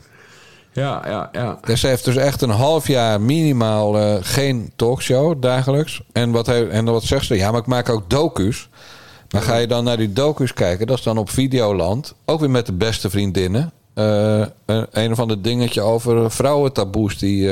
[0.73, 1.57] ja, ja, ja.
[1.61, 6.01] Dus ze heeft dus echt een half jaar minimaal eh, geen talkshow dagelijks.
[6.11, 7.35] En wat, he- en wat zegt ze?
[7.35, 8.69] Ja, maar ik maak ook docu's.
[9.31, 12.13] Maar ga je dan naar die docu's kijken, dat is dan op Videoland.
[12.25, 13.71] Ook weer met de beste vriendinnen.
[13.93, 17.51] Eh, een, een of ander dingetje over vrouwentaboes die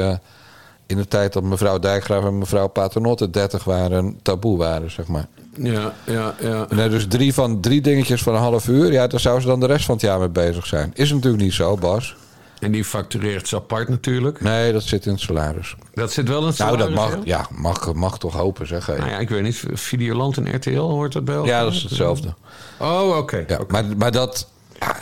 [0.86, 5.28] in de tijd dat mevrouw Dijkgraaf en mevrouw Paternotte 30 waren, taboe waren, zeg maar.
[5.58, 6.66] Ja, ja, ja.
[6.70, 8.92] Nee, dus drie, van, drie dingetjes van een half uur.
[8.92, 10.92] Ja, daar zou ze dan de rest van het jaar mee bezig zijn.
[10.96, 12.16] Is natuurlijk niet zo, Bas.
[12.60, 14.42] En die factureert ze apart natuurlijk.
[14.42, 15.76] Nee, dat zit in het salaris.
[15.94, 18.88] Dat zit wel in het Nou, dat salaris, mag, ja, mag, mag toch hopen, zeg.
[18.88, 19.64] Nou ja, ik weet niet.
[19.74, 21.50] Videoland en RTL hoort dat bij elkaar?
[21.50, 22.34] Ja, dat is hetzelfde.
[22.80, 23.44] Oh, oké.
[23.48, 24.48] Ja, maar, maar dat,
[24.80, 24.96] ja,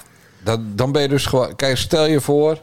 [0.43, 0.59] dat...
[0.77, 1.55] Dan ben je dus gewoon...
[1.55, 2.57] Kijk, stel je voor...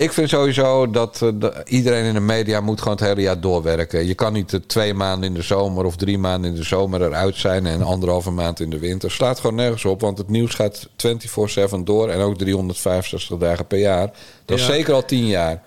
[0.00, 3.40] Ik vind sowieso dat, eh, dat iedereen in de media moet gewoon het hele jaar
[3.40, 4.06] doorwerken.
[4.06, 7.02] Je kan niet eh, twee maanden in de zomer of drie maanden in de zomer
[7.02, 7.66] eruit zijn...
[7.66, 9.10] en anderhalve maand in de winter.
[9.10, 12.08] Slaat gewoon nergens op, want het nieuws gaat 24-7 door...
[12.08, 14.10] en ook 365 dagen per jaar.
[14.44, 14.72] Dat is Ja.
[14.72, 15.62] zeker al tien jaar.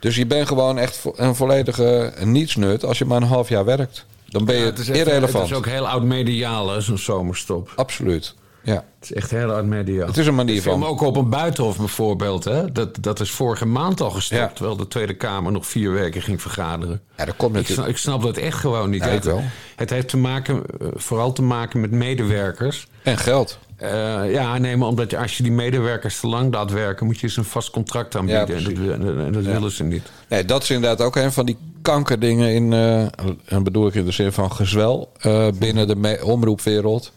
[0.00, 4.04] Dus je bent gewoon echt een volledige nietsnut als je maar een half jaar werkt.
[4.26, 5.42] Dan ben je Ja, het is echt- irrelevant.
[5.42, 7.72] Het is ook heel oud-mediaal, zo'n zomerstop.
[7.76, 8.34] Absoluut.
[8.64, 8.74] Ja.
[8.74, 10.06] Het is echt heel oud-mediaal.
[10.06, 12.44] Het is een manier van- ook op een buitenhof bijvoorbeeld.
[12.44, 12.72] Hè?
[12.72, 14.40] Dat, dat is vorige maand al gestopt.
[14.40, 14.48] Ja.
[14.48, 17.00] Terwijl de Tweede Kamer nog vier weken ging vergaderen.
[17.16, 17.78] Ja, dat komt Ik natuurlijk.
[17.78, 19.00] snap, ik snap dat echt gewoon niet.
[19.00, 19.42] Ja, ik het, wel.
[19.76, 22.86] het heeft te maken, eh, vooral te maken met medewerkers.
[23.02, 23.58] En geld.
[23.76, 27.06] Eh, ja, nee, maar omdat je, als je die medewerkers te lang laat werken...
[27.06, 28.46] moet je ze een vast contract aanbieden.
[28.48, 29.24] Ja, en dat, precies.
[29.26, 30.10] en dat willen ze niet.
[30.28, 33.00] Nee, dat is inderdaad ook een van die kankerdingen in, eh,
[33.44, 37.12] en bedoel ik in de zin van gezwel, eh, binnen de omroepwereld.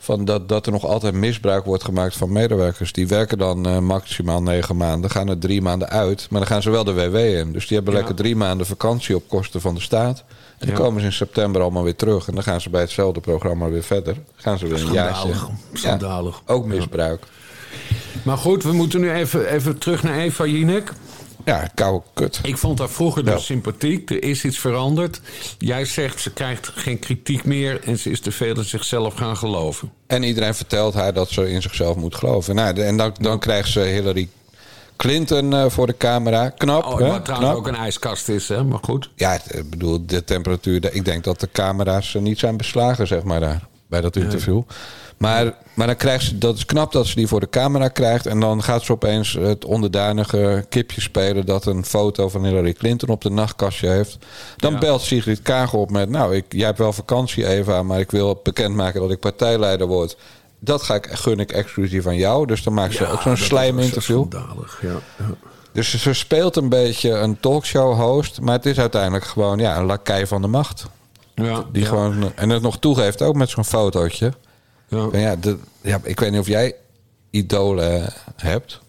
[0.00, 2.92] Van dat, dat er nog altijd misbruik wordt gemaakt van medewerkers.
[2.92, 6.26] Die werken dan eh, maximaal negen maanden, gaan er drie maanden uit.
[6.30, 7.52] Maar dan gaan ze wel de WW in.
[7.52, 7.98] Dus die hebben Ja.
[8.00, 10.18] lekker drie maanden vakantie op kosten van de staat.
[10.58, 10.82] En dan Ja.
[10.82, 12.28] komen ze in september allemaal weer terug.
[12.28, 14.16] En dan gaan ze bij hetzelfde programma weer verder.
[14.34, 15.28] Gaan ze weer een jaartje.
[15.32, 15.50] Schandalig.
[15.72, 16.42] Schandalig.
[16.46, 17.22] Ook misbruik.
[18.22, 20.92] Maar goed, we moeten nu even, even terug naar Eva Jinek.
[21.48, 22.38] Ja, koude kut.
[22.42, 23.32] Ik vond haar vroeger Ja.
[23.34, 24.10] dus sympathiek.
[24.10, 25.20] Er is iets veranderd.
[25.58, 29.36] Jij zegt ze krijgt geen kritiek meer en ze is te veel in zichzelf gaan
[29.36, 29.92] geloven.
[30.06, 32.54] En iedereen vertelt haar dat ze in zichzelf moet geloven.
[32.54, 34.28] Nou, en dan, dan krijgt ze Hillary
[34.96, 36.48] Clinton eh, voor de camera.
[36.48, 37.54] Knap, Oh, wat trouwens Knap.
[37.56, 38.64] ook een ijskast is, hè?
[38.64, 39.10] maar goed.
[39.14, 40.94] Ja, ik bedoel, de temperatuur...
[40.94, 43.66] Ik denk dat de camera's niet zijn beslagen, zeg maar, daar.
[43.86, 44.62] Bij dat interview.
[45.18, 46.38] Maar, maar dan krijgt ze...
[46.38, 48.26] Dat is knap dat ze die voor de camera krijgt.
[48.26, 51.46] En dan gaat ze opeens het onderdanige kipje spelen...
[51.46, 54.18] dat een foto van Hillary Clinton op de nachtkastje heeft.
[54.56, 54.78] Dan Ja.
[54.78, 56.08] belt Sigrid Kaag op met...
[56.08, 57.82] Nou, ik, jij hebt wel vakantie, Eva...
[57.82, 60.16] maar ik wil bekendmaken dat ik partijleider word.
[60.58, 62.46] Dat ga ik, gun ik exclusief aan jou.
[62.46, 64.22] Dus dan maakt ze ook zo'n dat is slijminterview.
[64.22, 64.96] zo schandalig, ja.
[65.18, 65.34] ja.
[65.72, 68.40] Dus ze speelt een beetje een talkshow-host.
[68.40, 70.86] Maar het is uiteindelijk gewoon ja, een lakij van de macht.
[71.34, 71.88] Ja, Die ja.
[71.88, 74.32] gewoon, en het nog toegeeft, ook met zo'n fotootje.
[74.88, 75.08] Ja.
[75.12, 76.74] Ja, de, ja, ik weet niet of jij
[77.30, 78.80] idolen hebt.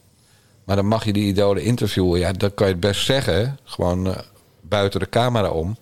[0.64, 2.20] Maar dan mag je die idolen interviewen.
[2.20, 3.60] Ja, dat kan je het best zeggen.
[3.64, 4.20] Gewoon eh,
[4.62, 5.78] buiten de camera om.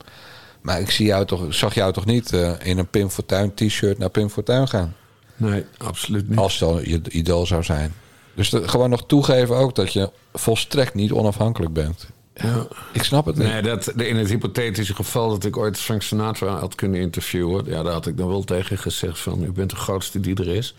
[0.61, 3.97] Maar ik zie jou toch, zag jou toch niet eh, in een Pim Fortuyn t-shirt
[3.97, 4.95] naar Pim Fortuyn gaan.
[5.35, 6.37] Nee, absoluut niet.
[6.37, 7.93] Als dan je idool zou zijn.
[8.33, 12.07] Dus gewoon nog toegeven ook dat je volstrekt niet onafhankelijk bent.
[12.41, 12.67] Ja.
[12.93, 13.47] Ik snap het niet.
[13.47, 17.65] Nee, dat, in het hypothetische geval dat ik ooit Frank Sinatra had kunnen interviewen...
[17.65, 19.43] ja, daar had ik dan wel tegen gezegd van...
[19.43, 20.75] u bent de grootste die er is.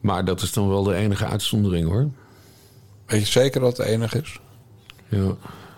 [0.00, 2.08] Maar dat is dan wel de enige uitzondering, hoor.
[3.06, 4.40] Weet je zeker dat het enig is?
[5.08, 5.36] Ja.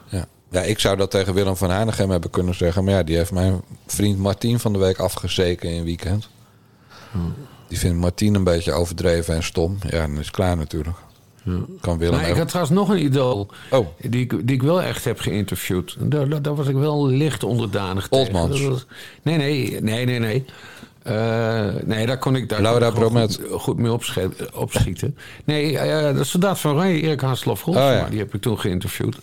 [0.09, 0.27] Ja.
[0.51, 2.85] ja, ik zou dat tegen Willem van Hanegem hebben kunnen zeggen.
[2.85, 6.29] Maar ja, die heeft mijn vriend Martien van de week afgezeken in weekend.
[7.69, 9.79] Die vindt Martien een beetje overdreven en stom.
[9.89, 10.97] Ja, dan is het klaar natuurlijk.
[11.81, 13.87] Kan Willem Nou, ik had trouwens nog een idool Oh.
[14.01, 15.97] die, ik, die ik wel echt heb geïnterviewd.
[15.99, 18.35] Daar, daar, was ik wel licht onderdanig tegen.
[18.35, 18.61] Oldmans.
[18.63, 18.87] Was-
[19.23, 20.45] Nee, nee, nee, nee, nee.
[21.03, 23.93] Eh, nee, daar kon ik, daar Laura kon ik goed, goed mee
[24.55, 25.17] opschieten.
[25.45, 28.07] Nee, eh, de soldaat van Oranje, Erik Haaslof Oh, ja.
[28.09, 29.17] die heb ik toen geïnterviewd.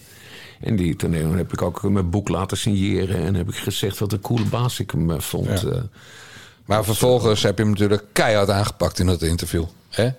[0.60, 3.16] En die toen heb ik ook mijn boek laten signeren.
[3.26, 5.62] En heb ik gezegd wat een coole baas ik hem eh, vond.
[5.62, 5.84] Ja.
[6.66, 9.64] Maar vervolgens heb je hem natuurlijk keihard aangepakt in dat interview.
[9.90, 10.10] hè?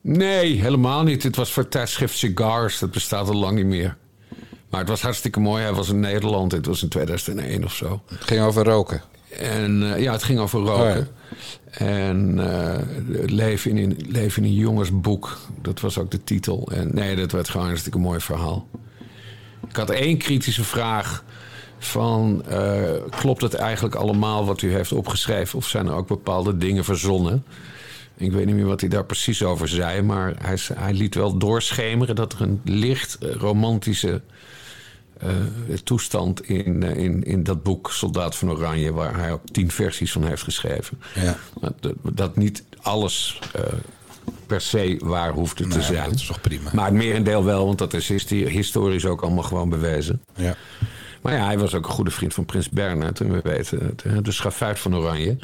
[0.00, 1.22] Nee, helemaal niet.
[1.22, 2.78] Het was voor tijdschrift Cigars.
[2.78, 3.96] Dat bestaat al lang niet meer.
[4.70, 5.62] Maar het was hartstikke mooi.
[5.62, 6.52] Hij was in Nederland.
[6.52, 8.02] Het was in 2001 of zo.
[8.06, 9.02] Het ging over roken.
[9.38, 11.08] En eh, ja, het ging over roken.
[11.70, 12.78] En eh,
[13.20, 15.38] het leven, in een, leven in een jongensboek.
[15.62, 16.68] Dat was ook de titel.
[16.72, 18.68] En nee, dat werd gewoon een hartstikke mooi verhaal.
[19.68, 21.24] Ik had één kritische vraag.
[21.78, 25.58] Van, eh, klopt het eigenlijk allemaal wat u heeft opgeschreven?
[25.58, 27.44] Of zijn er ook bepaalde dingen verzonnen?
[28.20, 30.02] Ik weet niet meer wat hij daar precies over zei.
[30.02, 34.20] Maar hij, hij liet wel doorschemeren dat er een licht eh, romantische
[35.18, 35.28] eh,
[35.84, 40.12] toestand in, eh, in, in dat boek Soldaat van Oranje, waar hij ook tien versies
[40.12, 40.98] van heeft geschreven.
[41.14, 41.36] Ja.
[41.60, 43.38] Dat, dat niet alles
[44.46, 46.10] per se waar hoefde te zijn.
[46.10, 46.70] dat is toch prima.
[46.72, 50.22] Maar het merendeel wel, want dat is historisch ook allemaal gewoon bewezen.
[50.34, 50.56] Ja.
[51.20, 53.20] Maar ja, hij was ook een goede vriend van Prins Bernhard.
[53.20, 55.36] En we weten het, de schafuit van Oranje.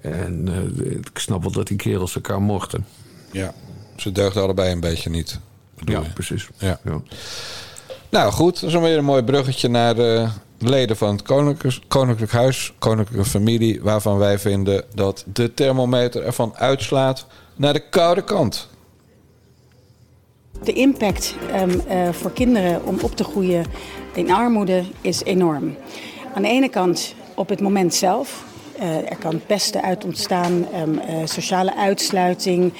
[0.00, 2.86] En eh, ik snap wel dat die kerels elkaar mochten.
[3.30, 3.54] ja.
[3.96, 5.40] Ze deugden allebei een beetje niet.
[5.84, 6.12] Ja, je?
[6.12, 6.48] precies.
[6.58, 6.80] Ja.
[6.84, 7.00] Ja.
[8.10, 10.28] Nou goed, dat is weer een mooi bruggetje naar de
[10.58, 16.56] leden van het Koninklijk, Koninklijk Huis, Koninklijke Familie, waarvan wij vinden dat de thermometer ervan
[16.56, 18.68] uitslaat naar de koude kant.
[20.62, 23.64] De impact ehm, eh, voor kinderen om op te groeien
[24.14, 25.76] in armoede is enorm.
[26.34, 28.44] Aan de ene kant op het moment zelf.
[28.78, 32.72] Eh, er kan pesten uit ontstaan, ehm, eh, sociale uitsluiting.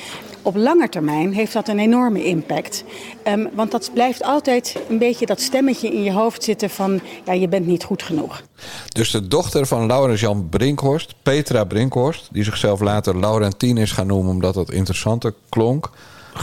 [0.42, 2.84] Op lange termijn heeft dat een enorme impact.
[3.22, 7.00] Ehm, want dat blijft altijd een beetje dat stemmetje in je hoofd zitten van...
[7.24, 8.42] ja, je bent niet goed genoeg.
[8.88, 14.06] Dus de dochter van Laurens Jan Brinkhorst, Petra Brinkhorst, die zichzelf later Laurentien is gaan
[14.06, 15.90] noemen omdat dat interessanter klonk.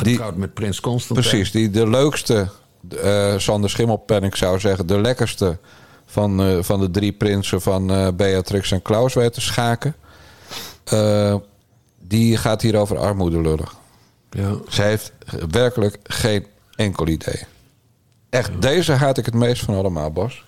[0.01, 1.29] Die, Getrouwd met Prins Constantijn.
[1.29, 2.49] precies, die de leukste,
[3.01, 5.57] eh Sander Schimmelpenning zou zeggen, de lekkerste
[6.13, 9.95] van, eh, van de drie prinsen van eh, Beatrix en Klaus weet te schaken.
[10.83, 11.35] Eh,
[11.99, 13.67] die gaat hier over armoede lullen.
[14.29, 14.55] Ja.
[14.67, 15.11] Zij heeft
[15.49, 16.45] werkelijk geen
[16.75, 17.41] enkel idee.
[18.29, 20.45] Echt, deze haat ik het meest van allemaal, Bas.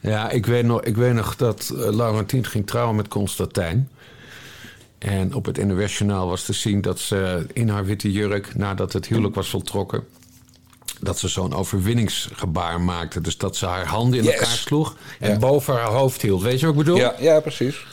[0.00, 3.90] Ja, ik weet nog, ik weet nog dat uh, Laurentien ging trouwen met Constantijn.
[4.98, 9.06] En op het internationaal was te zien dat ze in haar witte jurk, nadat het
[9.06, 10.06] huwelijk was voltrokken,
[11.00, 13.20] dat ze zo'n overwinningsgebaar maakte.
[13.20, 14.34] Dus dat ze haar handen in Yes.
[14.34, 15.38] elkaar sloeg en Ja.
[15.38, 16.42] boven haar hoofd hield.
[16.42, 16.96] Weet je wat ik bedoel?
[16.96, 17.86] Ja, ja precies.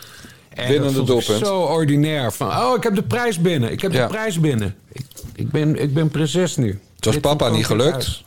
[0.49, 1.45] En Winnende doelpunt.
[1.45, 2.31] Zo ordinair.
[2.31, 3.71] Van, oh, ik heb de prijs binnen.
[3.71, 4.01] Ik heb Ja.
[4.01, 4.75] de prijs binnen.
[4.91, 6.79] Ik, ik, ben, ik ben prinses nu.
[6.95, 8.23] Het was papa niet gelukt.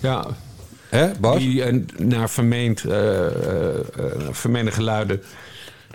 [0.00, 0.26] Ja,
[0.88, 1.38] Hè, Bas?
[1.38, 3.82] die eh, naar vermeend, eh, eh, eh,
[4.30, 5.22] vermeende geluiden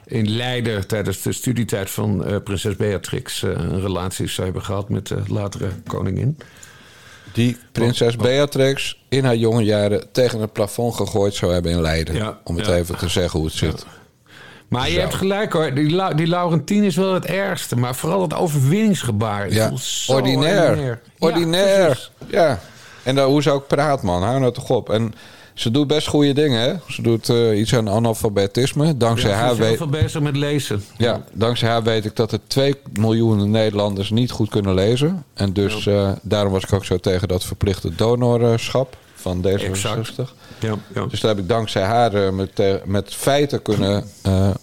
[0.05, 5.21] in Leiden tijdens de studietijd van prinses Beatrix een relatie zou hebben gehad met de
[5.27, 6.37] latere koningin.
[7.33, 12.15] Die prinses Beatrix in haar jonge jaren tegen het plafond gegooid zou hebben in Leiden.
[12.15, 12.75] Ja, om het ja.
[12.75, 13.85] even te zeggen hoe het zit.
[14.67, 14.99] Maar je Zo.
[14.99, 17.75] hebt gelijk hoor, die, Lau- die Laurentien is wel het ergste.
[17.75, 19.45] Maar vooral het overwinningsgebaar.
[19.47, 19.71] Ik Ja,
[20.07, 20.69] ordinair.
[20.69, 21.01] ordinair.
[21.19, 22.09] Ordinair.
[22.27, 22.59] Ja.
[23.03, 24.23] En dan, hoe ze ook praat, man.
[24.23, 24.89] Hou nou toch op.
[24.89, 25.13] En
[25.53, 26.73] ze doet best goede dingen, hè?
[26.87, 28.97] Ze doet eh, iets aan analfabetisme.
[28.97, 30.83] Dankzij, Ja, haar weet, veel bezig met lezen.
[30.97, 35.23] ja, dankzij haar weet ik dat er 2 miljoen Nederlanders niet goed kunnen lezen.
[35.33, 39.63] En dus eh, daarom was ik ook zo tegen dat verplichte donorschap van D66.
[39.63, 40.13] Exact.
[40.59, 41.05] Ja, ja.
[41.05, 44.03] Dus daar heb ik dankzij haar eh, met, met feiten kunnen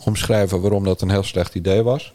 [0.05, 2.13] omschrijven waarom dat een heel slecht idee was.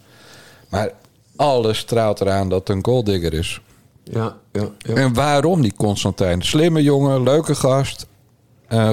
[0.70, 0.92] Maar
[1.36, 3.60] alles straalt eraan dat het een golddigger is.
[4.04, 4.94] Ja, ja, ja.
[4.94, 6.42] En waarom die Constantijn?
[6.42, 8.06] Slimme jongen, leuke gast,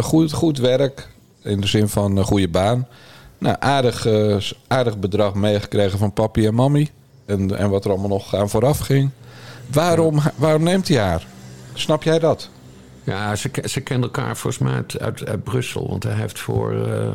[0.00, 1.08] goed, goed werk
[1.42, 2.86] in de zin van een goede baan.
[3.42, 6.90] Nou, aardig, eh, aardig bedrag meegekregen van papi en mammy.
[7.26, 9.10] En, en wat er allemaal nog aan vooraf ging.
[9.72, 11.26] Waarom, waarom neemt hij haar?
[11.74, 12.50] Snap jij dat?
[13.04, 15.88] Ja, ze, ze kennen elkaar volgens mij uit, uit, uit Brussel.
[15.88, 17.10] Want hij heeft voor, eh,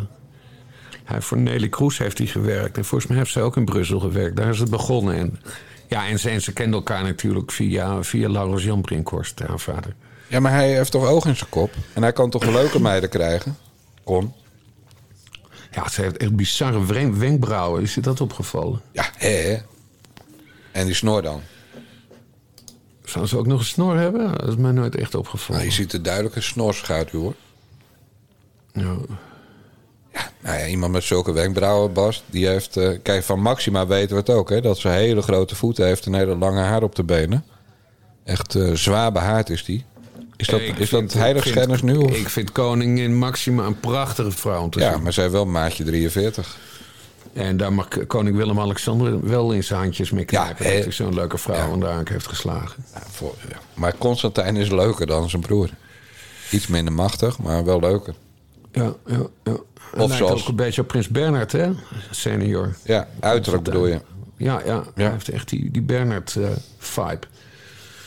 [1.04, 2.78] hij voor Nelly Kroes heeft hij gewerkt.
[2.78, 4.36] En volgens mij heeft ze ook in Brussel gewerkt.
[4.36, 5.16] Daar is het begonnen.
[5.16, 5.40] En,
[5.88, 9.96] ja, en ze, en ze kenden elkaar natuurlijk via, via Laurens Jan Brinkhorst, haar vader.
[10.28, 11.74] Ja, maar hij heeft toch oog in zijn kop?
[11.94, 13.58] En hij kan toch leuke meiden krijgen?
[14.04, 14.34] Kon.
[15.72, 17.82] Ja, ze heeft echt bizarre wren- wenkbrauwen.
[17.82, 18.82] Is je dat opgevallen?
[18.92, 19.58] Ja, hè?
[20.72, 21.42] En die snor dan?
[23.04, 24.38] Zou ze ook nog een snor hebben?
[24.38, 25.62] Dat is mij nooit echt opgevallen.
[25.62, 27.36] Nou, je ziet er duidelijk een snorschaduw, hoor.
[28.74, 28.96] Ja.
[30.42, 32.78] Nou ja, iemand met zulke wenkbrauwen, Bas, die heeft...
[32.78, 34.62] eh, kijk, van Maxima weten we het ook, hè?
[34.62, 37.46] Dat ze hele grote voeten heeft en hele lange haar op de benen.
[38.24, 39.86] Echt eh, zwaar behaard is die.
[40.38, 41.96] Is dat, Ik is vind- dat heiligschennis nu?
[41.98, 42.12] Of?
[42.18, 45.02] Ik vind koningin Maxima een prachtige vrouw om te Ja, zien.
[45.04, 46.58] maar zij wel maatje 43.
[47.34, 50.66] En daar mag koning Willem-Alexander wel in zijn handjes mee knijpen.
[50.66, 50.74] hè.
[50.76, 51.72] dat hij zo'n leuke vrouw Ja.
[51.72, 52.84] aan de haak heeft geslagen.
[52.94, 53.58] Ja, voor, ja.
[53.74, 55.70] Maar Constantijn is leuker dan zijn broer.
[56.52, 58.14] Iets minder machtig, maar wel leuker.
[58.72, 59.28] Ja, ja, ja.
[59.44, 59.54] Hij
[59.92, 61.70] Of lijkt zoals- ook een beetje op prins Bernhard, hè?
[62.12, 62.76] Senior.
[62.84, 64.02] Ja, uiterlijk bedoel je.
[64.38, 64.84] Ja, ja.
[64.96, 67.20] Hij heeft echt die, die Bernhard-vibe.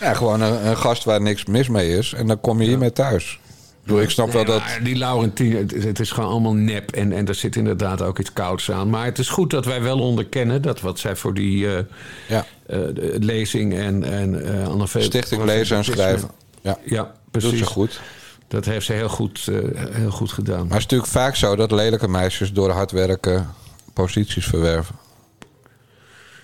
[0.00, 2.12] Ja, gewoon een, een gast waar niks mis mee is.
[2.12, 3.38] En dan kom je hiermee thuis.
[3.84, 4.62] Ik snap wel dat...
[4.82, 6.90] die Laurentien, het, is- het is gewoon allemaal nep.
[6.90, 8.90] En, en er zit inderdaad ook iets kouds aan.
[8.90, 10.62] Maar het is goed dat wij wel onderkennen...
[10.62, 11.82] dat wat zij voor die eh,
[12.28, 12.44] Ja.
[12.66, 12.78] eh,
[13.18, 16.30] lezing en, en analfabet- Stichting Lezen en Schrijven.
[16.60, 17.50] Ja, Ja, precies.
[17.50, 18.00] doet ze goed.
[18.48, 19.48] Dat heeft ze heel goed,
[19.90, 20.56] heel goed gedaan.
[20.56, 23.48] Maar het is natuurlijk vaak zo dat lelijke meisjes door hard werken
[23.92, 24.94] posities verwerven.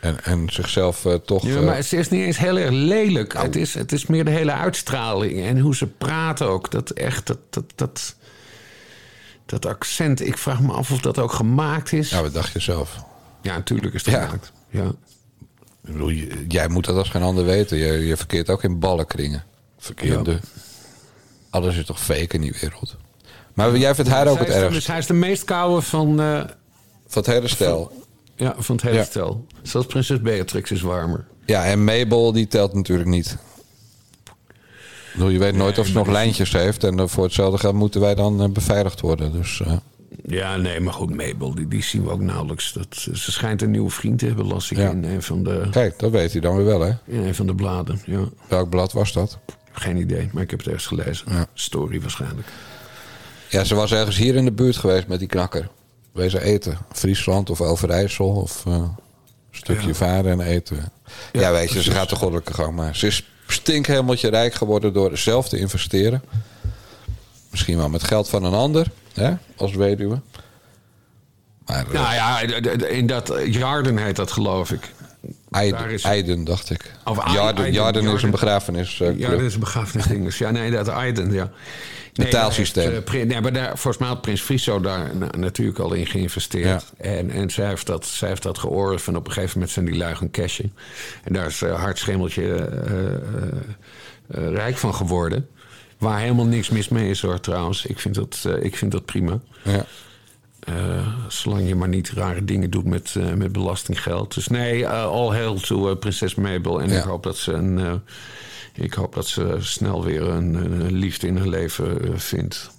[0.07, 1.47] En, en zichzelf eh, toch...
[1.47, 3.33] Ja, eh, maar het is niet eens heel erg lelijk.
[3.42, 6.71] Het, is, het is meer de hele uitstraling en hoe ze praten ook.
[6.71, 8.14] Dat echt, dat, dat, dat,
[9.47, 10.27] dat accent.
[10.27, 12.11] Ik vraag me af of dat ook gemaakt is.
[12.11, 12.97] Ja, wat dacht je zelf?
[13.42, 14.25] Ja, natuurlijk is het Ja.
[14.25, 14.53] gemaakt.
[14.71, 14.85] Ja.
[15.85, 16.11] Ik bedoel,
[16.49, 17.77] jij moet dat als geen ander weten.
[17.79, 19.45] Je, je verkeert ook in ballenkringen.
[19.79, 20.40] Verkeerde.
[21.51, 22.97] Alles is toch fake in die wereld.
[23.55, 24.75] Maar jij vindt haar ook het is de- ergst.
[24.75, 26.37] Dus hij is de meest koude van, eh,
[27.07, 28.06] Van het hele stel.
[28.37, 29.46] Ja, van het hele stel.
[29.62, 31.25] Zelfs prinses Beatrix is warmer.
[31.46, 33.37] Ja, en Mabel die telt natuurlijk niet.
[34.25, 36.85] Ik bedoel, je weet nooit of ze nog lijntjes heeft.
[36.85, 39.33] En eh, voor hetzelfde geld moeten wij dan eh, beveiligd worden.
[39.33, 39.72] Dus eh,
[40.27, 42.72] Ja, nee, maar goed, Mabel, die, die zien we ook nauwelijks.
[42.72, 44.90] Dat, ze schijnt een nieuwe vriend te hebben, las ik Ja.
[44.90, 46.92] in een van de, kijk, dat weet hij dan weer wel, hè?
[47.04, 48.00] in een van de bladen.
[48.06, 48.25] Ja.
[48.48, 49.38] Welk blad was dat?
[49.73, 51.27] Geen idee, maar ik heb het ergens gelezen.
[51.31, 51.46] Ja.
[51.54, 52.48] Story waarschijnlijk.
[53.48, 55.69] Ja, ze was ergens hier in de buurt geweest met die knakker.
[56.17, 56.79] Wezen eten.
[56.92, 58.96] Friesland of Overijssel of eh, een
[59.50, 59.94] stukje Ja.
[59.94, 60.92] varen en eten.
[61.33, 62.96] Ja, weet je, ze gaat de goddelijke gang maar.
[62.96, 66.23] Ze is stinkhemeltje rijk geworden door zelf te investeren.
[67.50, 70.21] Misschien wel met geld van een ander, hè, als weduwe.
[71.67, 72.40] Maar eh, Nou ja,
[72.88, 74.94] in dat Jarden heet dat, geloof ik.
[75.50, 76.92] Eiden, is- Eiden, dacht ik.
[77.04, 78.25] Of Jarden, Eiden, Jarden is Jarden.
[78.25, 79.00] een begrafenis.
[79.00, 79.31] eh, Ja, club.
[79.38, 80.25] dat is een begrafenisding.
[80.25, 81.50] Dus ja, nee, dat Aiden, ja.
[82.25, 82.90] Betaalsysteem.
[82.90, 86.06] heeft, eh, nee, maar daar, volgens mij had Prins Friso daar na- natuurlijk al in
[86.06, 86.92] geïnvesteerd.
[86.96, 89.06] En, en zij, heeft dat, zij heeft dat geoorloofd.
[89.06, 90.73] En op een gegeven moment zijn die lui gaan cashen.
[91.25, 93.12] En daar is uh, Hart Schemeltje eh, eh,
[94.29, 95.48] eh, rijk van geworden.
[95.98, 97.87] Waar helemaal niks mis mee is hoor, trouwens.
[97.87, 99.40] Ik vind dat, eh, ik vind dat prima.
[99.62, 99.85] Ja.
[100.60, 104.35] Eh, zolang je maar niet rare dingen doet met, eh, met belastinggeld.
[104.35, 106.81] Dus nee, eh, all hail to eh, prinses Mabel.
[106.83, 106.98] En Ja.
[106.98, 108.00] ik hoop dat ze een...
[108.77, 112.70] ik hoop dat ze snel weer een, een liefde in haar leven eh, vindt.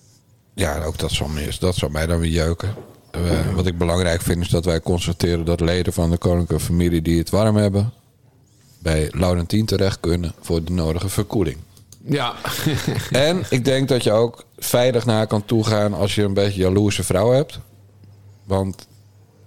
[0.53, 2.75] Ja, ook dat zou, mij, dat zou mij dan weer jeuken.
[3.11, 7.01] Eh, wat ik belangrijk vind is dat wij constateren dat leden van de koninklijke familie
[7.01, 7.93] die het warm hebben,
[8.79, 11.57] bij Laurentien terecht kunnen voor de nodige verkoeling.
[12.03, 12.33] Ja.
[13.11, 17.03] En ik denk dat je ook veilig naar kan toegaan als je een beetje jaloerse
[17.03, 17.59] vrouw hebt.
[18.43, 18.87] Want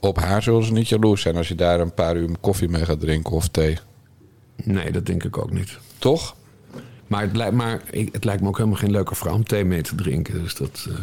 [0.01, 2.85] op haar zullen ze niet jaloers zijn als je daar een paar uur koffie mee
[2.85, 3.79] gaat drinken of thee.
[4.65, 5.79] Nee, dat denk ik ook niet.
[5.99, 6.35] Toch?
[7.11, 7.81] Maar het lijkt, maar
[8.13, 10.43] het lijkt me ook helemaal geen leuke vrouw om thee mee te drinken.
[10.43, 10.95] Dus dat, eh,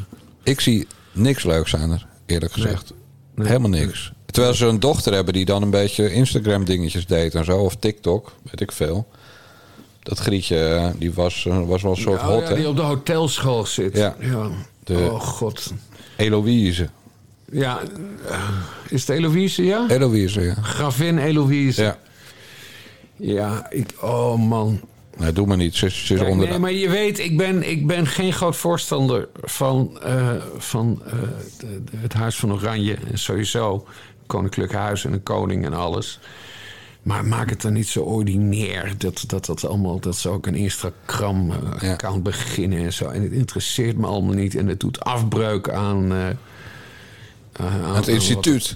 [0.44, 2.94] Ik zie niks leuks aan haar, eerlijk gezegd.
[3.36, 4.12] Helemaal niks.
[4.26, 7.58] Terwijl ze een dochter hebben die dan een beetje Instagram dingetjes deed en zo.
[7.58, 9.08] Of TikTok, weet ik veel.
[10.04, 12.56] Dat Grietje, eh, die was, eh, was wel een soort Ja, hot, ja, hè?
[12.56, 13.98] die op de hotelschool zit.
[13.98, 14.16] Ja.
[14.84, 15.74] De- oh god.
[16.16, 16.90] Eloïse.
[17.52, 17.80] Ja,
[18.90, 19.86] is het Eloïse, ja?
[19.90, 20.54] Eloïse, ja.
[20.62, 21.82] Gravin Eloïse.
[21.84, 21.98] Ja.
[23.16, 24.80] Ja, ik, oh man.
[25.18, 25.76] Nee, doe maar niet.
[25.76, 28.56] Ze, ze is Kijk, onder nee, maar je weet, ik ben, ik ben geen groot
[28.56, 31.12] voorstander van, eh, van eh,
[31.60, 32.98] de- de- het Huis van Oranje.
[33.12, 33.88] En sowieso
[34.26, 36.20] Koninklijk Huis en een koning en alles.
[37.02, 38.94] Maar maak het dan niet zo ordinair.
[38.98, 43.10] Dat, dat, dat, allemaal, dat ze ook een Instagram-account beginnen en zo.
[43.10, 44.56] En het interesseert me allemaal niet.
[44.56, 46.12] En het doet afbreuk aan...
[46.12, 46.26] eh,
[47.54, 48.76] aan, aan het instituut.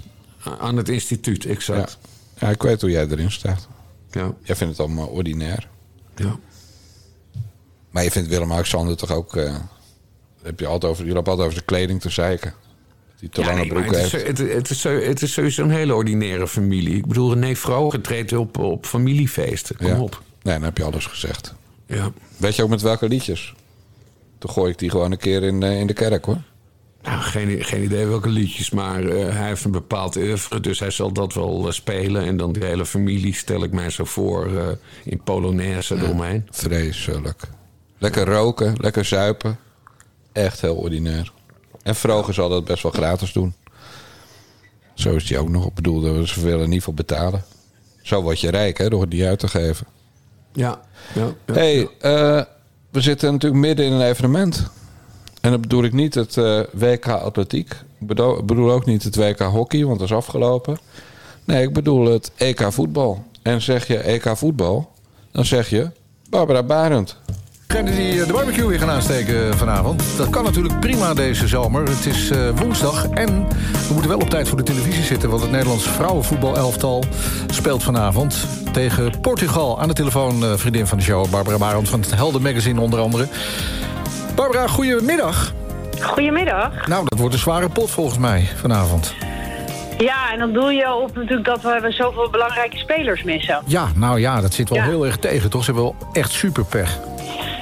[0.59, 1.97] aan het instituut, exact.
[2.39, 3.67] Ja, ik weet hoe jij erin staat.
[4.11, 4.33] Ja.
[4.43, 5.67] Jij vindt het allemaal ordinair.
[6.15, 6.39] Ja.
[7.89, 9.35] Maar je vindt Willem-Alexander toch ook...
[9.35, 9.55] eh,
[10.41, 12.53] heb je altijd over, loopt altijd over de kleding te zeiken.
[13.19, 14.39] Hij te Ja, lange nee, maar broeken het, heeft.
[14.39, 16.95] is, het, is, het is sowieso een hele ordinaire familie.
[16.95, 19.77] Ik bedoel, René Vroger treedt op, op familiefeesten.
[19.77, 19.99] Kom Ja.
[19.99, 20.21] op.
[20.41, 21.53] Nee, dan heb je alles gezegd.
[21.85, 22.11] Ja.
[22.37, 23.53] Weet je ook met welke liedjes?
[24.39, 26.41] Dan gooi ik die gewoon een keer in, eh, in de kerk, hoor.
[27.01, 30.59] Nou, geen, geen idee welke liedjes, maar eh, hij heeft een bepaald oeuvre.
[30.59, 32.23] Dus hij zal dat wel eh, spelen.
[32.23, 34.67] En dan die hele familie stel ik mij zo voor eh,
[35.03, 36.47] in Polonaise eromheen.
[36.49, 37.41] Vreselijk.
[37.97, 39.57] Lekker roken, lekker zuipen.
[40.31, 41.31] Echt heel ordinair.
[41.83, 43.53] En Vroger zal dat best wel gratis doen.
[44.93, 45.65] Zo is die ook nog.
[45.65, 47.43] Ik bedoel, ze willen niet voor betalen.
[48.01, 49.87] Zo word je rijk, hè, door het niet uit te geven.
[50.53, 50.81] Ja.
[51.13, 51.53] ja, ja.
[51.53, 51.89] hey,
[52.89, 54.69] we zitten natuurlijk midden in een evenement.
[55.41, 57.71] En dat bedoel ik niet het eh, WK Atletiek.
[57.99, 60.77] Ik bedoel, bedoel ook niet het WK Hockey, want dat is afgelopen.
[61.45, 63.25] Nee, ik bedoel het EK Voetbal.
[63.41, 64.91] En zeg je EK Voetbal,
[65.31, 65.89] dan zeg je
[66.29, 67.17] Barbara Barend.
[67.71, 70.03] Degene die eh, de barbecue weer gaan aansteken vanavond.
[70.17, 71.89] Dat kan natuurlijk prima deze zomer.
[71.89, 73.47] Het is eh, woensdag en
[73.87, 75.29] we moeten wel op tijd voor de televisie zitten...
[75.29, 77.03] want het Nederlands vrouwenvoetbalelftal
[77.51, 79.81] speelt vanavond tegen Portugal.
[79.81, 82.99] Aan de telefoon eh, vriendin van de show, Barbara Barend van het Helden Magazine onder
[82.99, 83.27] andere.
[84.35, 85.53] Barbara, goedemiddag.
[86.01, 86.87] Goedemiddag.
[86.87, 89.15] Nou, dat wordt een zware pot volgens mij vanavond.
[89.97, 93.59] Ja, en dan doe je op natuurlijk dat we zoveel belangrijke spelers missen.
[93.65, 94.83] Ja, nou ja, dat zit wel Ja.
[94.85, 95.63] heel erg tegen, toch?
[95.63, 96.99] Ze hebben wel echt super pech.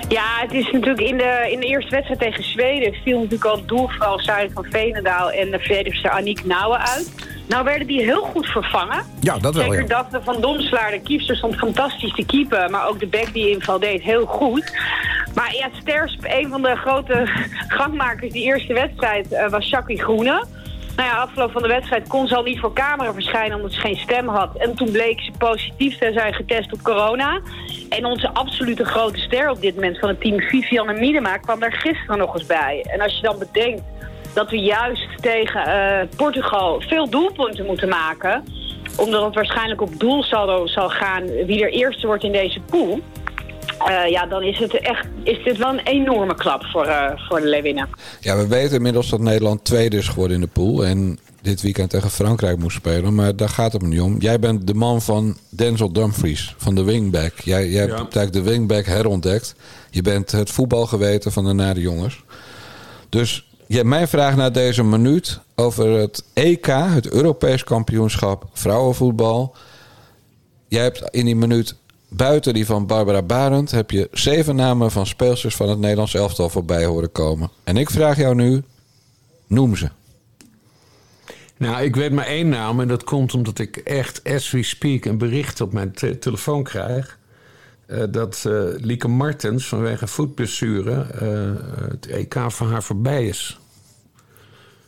[0.07, 3.55] Ja, het is natuurlijk in de, in de eerste wedstrijd tegen Zweden viel natuurlijk al
[3.55, 7.11] het doelvrouw Sarah van Veenendaal en de verdedigster Aniek Nouwen uit.
[7.49, 9.03] Nou werden die heel goed vervangen.
[9.19, 9.87] Ja, dat wel, Zeker ja.
[9.87, 12.71] Daphne van Domslaar, de kiepster, stond fantastisch te keepen.
[12.71, 14.77] Maar ook de back die inval deed heel goed.
[15.35, 17.27] Maar ja, Stersp, een van de grote
[17.77, 20.45] gangmakers die eerste wedstrijd, eh, was Jackie Groene.
[20.95, 23.79] Nou ja, afgelopen van de wedstrijd kon ze al niet voor camera verschijnen omdat ze
[23.79, 24.55] geen stem had.
[24.55, 27.41] En toen bleek ze positief te zijn getest op corona.
[27.89, 31.73] En onze absolute grote ster op dit moment van het team, Vivianne Miedema, kwam daar
[31.73, 32.85] gisteren nog eens bij.
[32.89, 33.81] En als je dan bedenkt
[34.33, 38.43] dat we juist tegen eh, Portugal veel doelpunten moeten maken
[38.99, 42.99] omdat het waarschijnlijk op doelsaldo zal gaan wie er eerste wordt in deze pool.
[43.87, 47.39] eh, ja, dan is het echt is dit wel een enorme klap voor, eh, voor
[47.39, 47.89] de Leeuwinnen.
[48.19, 50.85] Ja, we weten inmiddels dat Nederland tweede is geworden in de pool.
[50.85, 53.15] En dit weekend tegen Frankrijk moest spelen.
[53.15, 54.15] Maar daar gaat het me niet om.
[54.19, 57.33] Jij bent de man van Denzel Dumfries, van de wingback.
[57.39, 59.55] Jij, jij hebt eigenlijk de wingback herontdekt.
[59.89, 62.23] Je bent het voetbalgeweten van de nare jongens.
[63.09, 69.55] Dus ja, mijn vraag na deze minuut over het EK, het Europees kampioenschap vrouwenvoetbal.
[70.67, 71.75] Jij hebt in die minuut,
[72.07, 76.49] buiten die van Barbara Barend, heb je zeven namen van speelsters van het Nederlands elftal
[76.49, 77.49] voorbij horen komen.
[77.63, 78.63] En ik vraag jou nu,
[79.47, 79.89] noem ze.
[81.57, 85.05] Nou, ik weet maar één naam en dat komt omdat ik echt, as we speak,
[85.05, 87.18] een bericht op mijn te- telefoon krijg.
[87.89, 93.59] Eh, dat eh, Lieke Martens vanwege voetblessure eh, het EK voor haar voorbij is.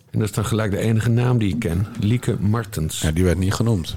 [0.09, 1.87] En dat is dan gelijk de enige naam die ik ken.
[1.99, 3.01] Lieke Martens.
[3.01, 3.95] Ja, die werd niet genoemd.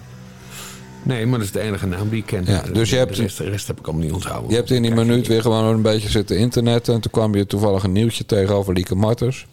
[1.02, 2.44] Nee, maar dat is de enige naam die ik ken.
[2.46, 4.50] Ja, dus je hebt- de, rest, de rest heb ik allemaal niet onthouden.
[4.50, 6.94] Je hebt in die minuut weer gewoon een beetje zitten internetten.
[6.94, 9.46] En toen kwam je toevallig een nieuwtje tegen over Lieke Martens.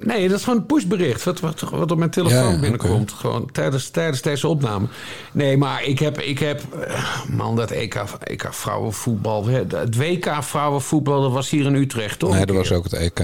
[0.00, 1.24] Nee, dat is gewoon een pushbericht.
[1.24, 3.12] Wat, wat, wat op mijn telefoon Ja, ja, binnenkomt.
[3.12, 4.86] Gewoon tijdens, tijdens deze opname.
[5.32, 6.20] Nee, maar ik heb.
[6.20, 9.46] Ik heb eh, man, dat EK, EK vrouwenvoetbal.
[9.46, 12.32] Het WK vrouwenvoetbal, dat was hier in Utrecht, toch?
[12.32, 13.20] nee, dat was ook het EK.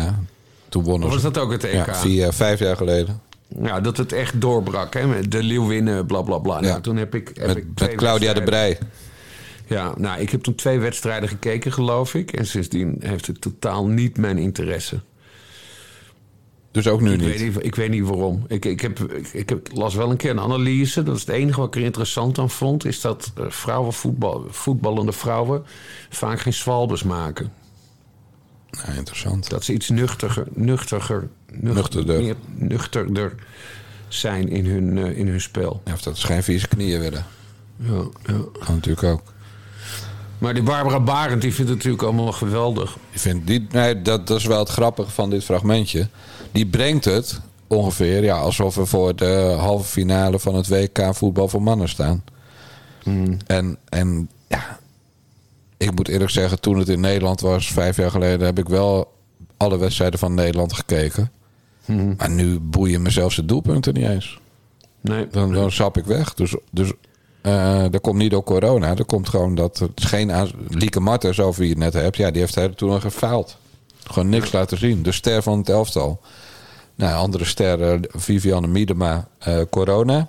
[0.69, 1.87] Toen wonnen Was dat ook het EK?
[1.87, 3.21] Ja, vier, vijf jaar geleden.
[3.63, 4.95] Ja, dat het echt doorbrak.
[4.95, 5.29] Hè?
[5.29, 6.55] De Leeuwinnen, bla bla bla.
[6.55, 6.61] Ja.
[6.61, 7.31] Nou, toen heb ik.
[7.35, 8.79] Heb Met, ik twee met Claudia de Brij.
[9.67, 12.33] Ja, nou, ik heb toen twee wedstrijden gekeken, geloof ik.
[12.33, 15.01] En sindsdien heeft het totaal niet mijn interesse.
[16.73, 17.29] Dus ook nu Ik niet.
[17.29, 18.45] weet niet, ik weet niet waarom.
[18.49, 21.03] Ik, ik, heb, ik, ik heb, las wel een keer een analyse.
[21.03, 22.85] Dat is het enige wat ik er interessant aan vond.
[22.85, 25.63] Is dat eh, vrouwenvoetbal, voetballende vrouwen
[26.11, 27.53] vaak geen zwalbes maken.
[28.71, 29.51] Nou, interessant.
[29.51, 32.21] Dat ze iets nuchtiger, nuchtiger, nuch- Nuchterder.
[32.23, 33.35] meer nuchterder
[34.09, 35.83] zijn in hun, eh, in hun spel.
[35.85, 37.25] Ja, of dat ze geen vieze knieën willen.
[37.77, 38.41] Ja, ja.
[38.65, 39.23] Kan natuurlijk ook.
[40.43, 42.97] Maar die Barbara Barend die vindt het natuurlijk allemaal geweldig.
[43.11, 46.09] Ik vind die, nee, dat, dat is wel het grappige van dit fragmentje.
[46.53, 51.49] Die brengt het ongeveer ja, alsof we voor de halve finale van het WK voetbal
[51.49, 52.25] voor mannen staan.
[53.47, 54.79] En, en ja,
[55.77, 59.13] ik moet eerlijk zeggen, toen het in Nederland was, vijf jaar geleden, heb ik wel
[59.57, 61.31] alle wedstrijden van Nederland gekeken.
[62.17, 64.41] Maar nu boeien me zelfs de doelpunten niet eens.
[65.01, 65.29] Nee.
[65.31, 66.35] Dan, dan sap ik weg.
[66.35, 66.93] Dus, dus
[67.43, 68.95] eh, dat komt niet door corona.
[68.95, 70.33] Dat komt gewoon dat het geen.
[70.69, 73.57] Lieke Martens, over wie je het net hebt, ja, die heeft hele toen gefaald.
[74.05, 75.03] Gewoon niks laten zien.
[75.03, 76.21] De ster van het elftal.
[76.95, 80.29] Nou, andere sterren, Vivianne Miedema, eh, corona.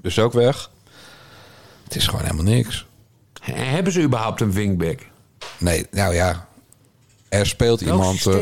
[0.00, 0.70] Dus ook weg.
[1.84, 2.86] Het is gewoon helemaal niks.
[3.42, 4.98] Hebben ze überhaupt een wingback?
[5.58, 6.46] Nee, nou ja.
[7.28, 8.26] Er speelt Welk iemand.
[8.26, 8.32] eh,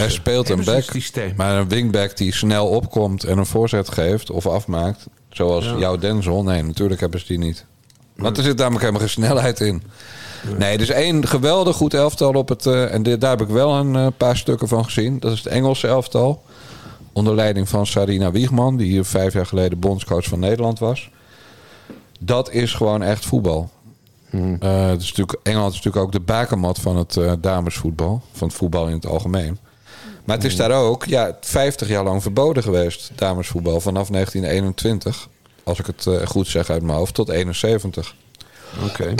[0.00, 0.84] Er speelt een Hebben back.
[0.84, 1.36] een?
[1.36, 5.06] Maar een wingback die snel opkomt en een voorzet geeft of afmaakt.
[5.38, 5.76] Zoals Ja.
[5.78, 6.42] jouw Denzel.
[6.42, 7.64] Nee, natuurlijk hebben ze die niet.
[8.16, 9.82] Want er zit namelijk helemaal geen snelheid in.
[10.58, 12.66] Nee, er is één geweldig goed elftal op het.
[12.66, 15.18] eh, en dit, daar heb ik wel een eh, paar stukken van gezien.
[15.20, 16.42] Dat is het Engelse elftal.
[17.12, 21.10] Onder leiding van Sarina Wiegman, die hier vijf jaar geleden bondscoach van Nederland was.
[22.20, 23.70] Dat is gewoon echt voetbal.
[24.30, 28.22] Eh, het is natuurlijk, Engeland is natuurlijk ook de bakermat van het eh, damesvoetbal.
[28.32, 29.58] Van het voetbal in het algemeen.
[30.28, 33.80] Maar het is daar ook ja, 50 jaar lang verboden geweest, damesvoetbal.
[33.80, 35.28] Vanaf 1921,
[35.62, 38.14] als ik het eh, goed zeg uit mijn hoofd, tot 71.
[38.84, 39.14] Oké.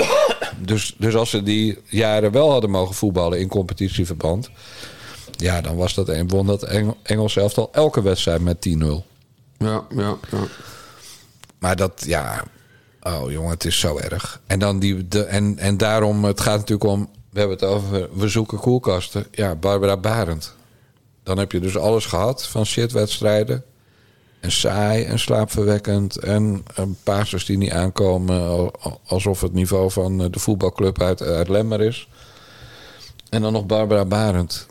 [0.59, 4.51] Dus, dus als ze die jaren wel hadden mogen voetballen in competitieverband...
[5.37, 8.73] ja, dan was dat een, won dat Engel, Engels elftal elke wedstrijd met 10-0.
[9.59, 10.47] Ja, ja, ja.
[11.59, 12.45] Maar dat, ja...
[13.03, 14.41] Oh jongen, het is zo erg.
[14.47, 17.09] En, dan die, de, en, en daarom, het gaat natuurlijk om...
[17.31, 19.27] We hebben het over, we zoeken koelkasten.
[19.31, 20.57] Ja, Barbara Barend.
[21.29, 23.64] Dan heb je dus alles gehad van shitwedstrijden.
[24.41, 26.16] En saai en slaapverwekkend.
[26.16, 28.43] En een passes die niet aankomen.
[28.49, 32.09] al- Alsof het niveau van eh, de voetbalclub uit, uit Lemmer is.
[33.31, 34.66] En dan nog Barbara Barend.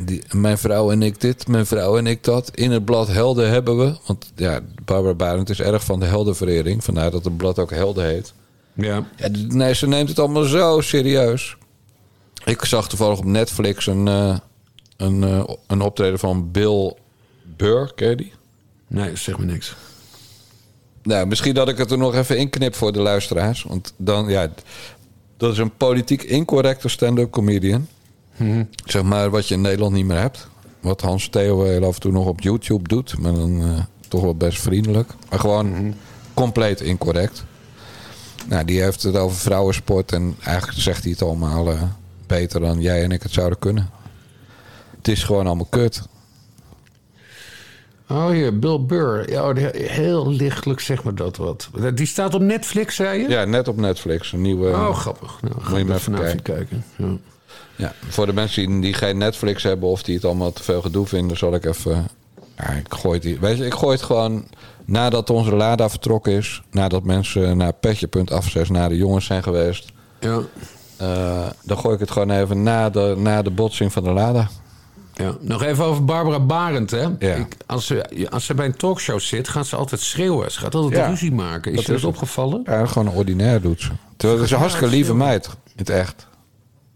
[0.00, 2.50] Die, mijn vrouw en ik dit, mijn vrouw en ik dat.
[2.54, 3.96] In het blad Helden hebben we.
[4.06, 6.84] Want ja, Barbara Barend is erg van de heldenverering.
[6.84, 8.32] Vandaar dat het blad ook Helden heet.
[8.72, 9.06] Ja.
[9.48, 11.56] Nee, ze neemt het allemaal zo serieus.
[12.44, 14.36] Ik zag toevallig op Netflix een, eh,
[14.98, 16.94] een, eh, een optreden van Bill
[17.56, 17.92] Burr.
[17.94, 18.32] Ken je die?
[18.86, 19.76] Nee, zeg me niks.
[21.02, 23.62] Nou, misschien dat ik het er nog even inknip voor de luisteraars.
[23.62, 24.50] Want dan, ja,
[25.36, 27.86] dat is een politiek incorrecte stand-up comedian.
[28.84, 30.48] Zeg maar wat je in Nederland niet meer hebt.
[30.80, 33.18] Wat Hans Theo heel af en toe nog op YouTube doet.
[33.18, 35.12] Maar dan eh, toch wel best vriendelijk.
[35.30, 35.94] Maar gewoon
[36.34, 37.44] compleet incorrect.
[38.46, 40.12] Nou, die heeft het over vrouwensport.
[40.12, 41.82] En eigenlijk zegt hij het allemaal eh,
[42.26, 43.90] beter dan jij en ik het zouden kunnen.
[45.08, 46.02] Het is gewoon allemaal kut.
[48.08, 49.30] Oh hier, Bill Burr.
[49.30, 51.68] Ja, die- heel lichtelijk zeg maar dat wat.
[51.94, 53.28] Die staat op Netflix, zei je?
[53.28, 54.32] Ja, net op Netflix.
[54.32, 54.68] Een nieuwe...
[54.70, 55.38] Oh, grappig.
[55.42, 56.42] Nou, Moet ga je even kijken.
[56.42, 56.84] kijken.
[56.96, 57.16] Ja.
[57.76, 61.06] Ja, voor de mensen die, geen Netflix hebben of die het allemaal te veel gedoe
[61.06, 62.08] vinden, zal ik even.
[62.56, 64.44] Ja, ik gooi het, hier- weet je, ik gooi het gewoon
[64.84, 69.92] nadat onze Lada vertrokken is, nadat mensen naar petje.afzes naar de jongens zijn geweest.
[70.20, 70.40] Ja.
[70.96, 74.48] eh, dan gooi ik het gewoon even na de, na de botsing van de Lada.
[75.18, 75.36] Ja.
[75.40, 76.90] Nog even over Barbara Barend.
[76.90, 77.02] Hè?
[77.18, 77.34] Ja.
[77.34, 80.52] Ik, als, ze, als ze bij een talkshow zit, gaat ze altijd schreeuwen.
[80.52, 81.08] Ze gaat altijd Ja.
[81.08, 81.70] ruzie maken.
[81.70, 82.14] Is Dat je dat is het.
[82.14, 82.62] opgevallen?
[82.64, 83.90] Ja, gewoon ordinair doet ze.
[84.16, 86.26] Terwijl het is een hartstikke lieve meid, in het echt.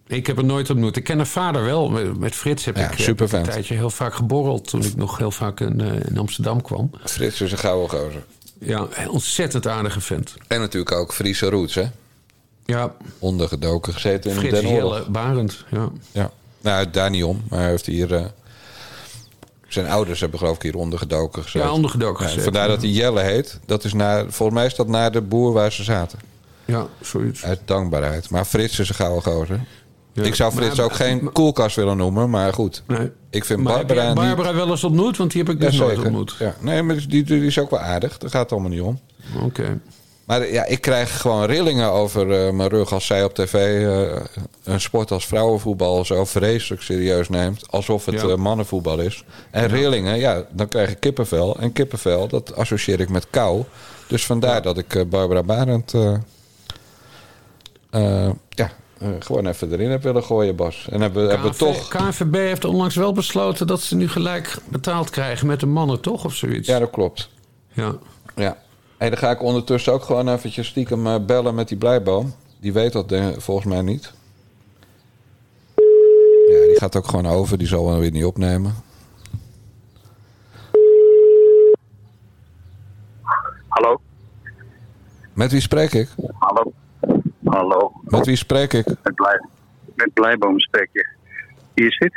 [0.07, 0.97] Ik heb haar nooit ontmoet.
[0.97, 1.89] Ik ken haar vader wel.
[2.19, 3.47] Met Frits heb ik heb supervent.
[3.47, 4.69] een tijdje heel vaak geborreld...
[4.69, 6.91] toen ik nog heel vaak in, eh, in Amsterdam kwam.
[7.05, 8.25] Frits is een gouden gozer.
[8.59, 10.35] Ja, ontzettend aardige vent.
[10.49, 11.85] En natuurlijk ook Friese roots, hè?
[12.65, 12.95] Ja.
[13.19, 14.71] ondergedoken gezeten in Frits Den.
[14.75, 15.89] Jelle Barend, ja.
[16.13, 16.31] Ja.
[16.63, 17.43] Nou, daar niet om.
[17.49, 18.15] Maar hij heeft hier...
[18.15, 18.25] eh,
[19.69, 21.69] zijn ouders hebben geloof ik hier ondergedoken gezeten.
[21.69, 23.61] Ja, ondergedoken Ja, gezeten, vandaar dat hij Jelle heet.
[23.67, 26.19] Dat is naar, volgens mij is dat naar de boer waar ze zaten.
[26.65, 27.45] Ja, zoiets.
[27.45, 28.31] Uit dankbaarheid.
[28.31, 29.61] Maar Frits is een gouden gozer.
[30.13, 30.23] Ja.
[30.23, 32.83] Ik zou Frits Maar- ook geen koelkast willen noemen, maar goed.
[32.87, 33.11] Nee.
[33.31, 34.17] Ik vind Maar heb Barbara niet...
[34.37, 35.17] Barbara wel eens ontmoet?
[35.17, 36.37] Want die heb ik dus nooit ontmoet.
[36.39, 36.55] Ja.
[36.61, 38.19] Nee, maar die, die is ook wel aardig.
[38.19, 39.01] Daar gaat het allemaal niet om.
[39.43, 39.81] Oké.
[40.25, 43.55] Maar ja, ik krijg gewoon rillingen over eh, mijn rug als zij op tv
[43.87, 44.21] eh,
[44.65, 47.71] een sport als vrouwenvoetbal zo vreselijk serieus neemt.
[47.71, 48.29] Alsof het Ja.
[48.29, 49.25] eh, mannenvoetbal is.
[49.51, 51.57] En rillingen, ja, dan krijg ik kippenvel.
[51.59, 53.63] En kippenvel, dat associeer ik met kou.
[54.07, 55.95] Dus vandaar dat ik Barbara Barend
[58.49, 58.71] ja,
[59.19, 60.87] gewoon even erin heb willen gooien, Bas.
[60.91, 61.89] En hebben, hebben we KV toch...
[61.89, 66.25] KNVB heeft onlangs wel besloten dat ze nu gelijk betaald krijgen met de mannen, toch?
[66.25, 66.69] Of zoiets?
[66.69, 67.29] Ja, dat klopt.
[67.73, 67.95] Ja.
[68.37, 68.57] Ja.
[69.03, 72.35] En dan ga ik ondertussen ook gewoon eventjes stiekem eh, bellen met die blijboom.
[72.61, 74.13] Die weet dat eh, volgens mij niet.
[76.49, 77.59] Ja, die gaat ook gewoon over.
[77.59, 78.75] Die zal wel weer niet opnemen.
[83.69, 84.01] Hallo?
[85.33, 86.09] Met wie spreek ik?
[86.39, 86.73] Hallo?
[87.45, 87.93] Hallo?
[88.03, 88.87] Met wie spreek ik?
[88.87, 89.41] Met, blij,
[89.95, 91.07] met Blijboom spreek je.
[91.75, 92.13] Hier zit.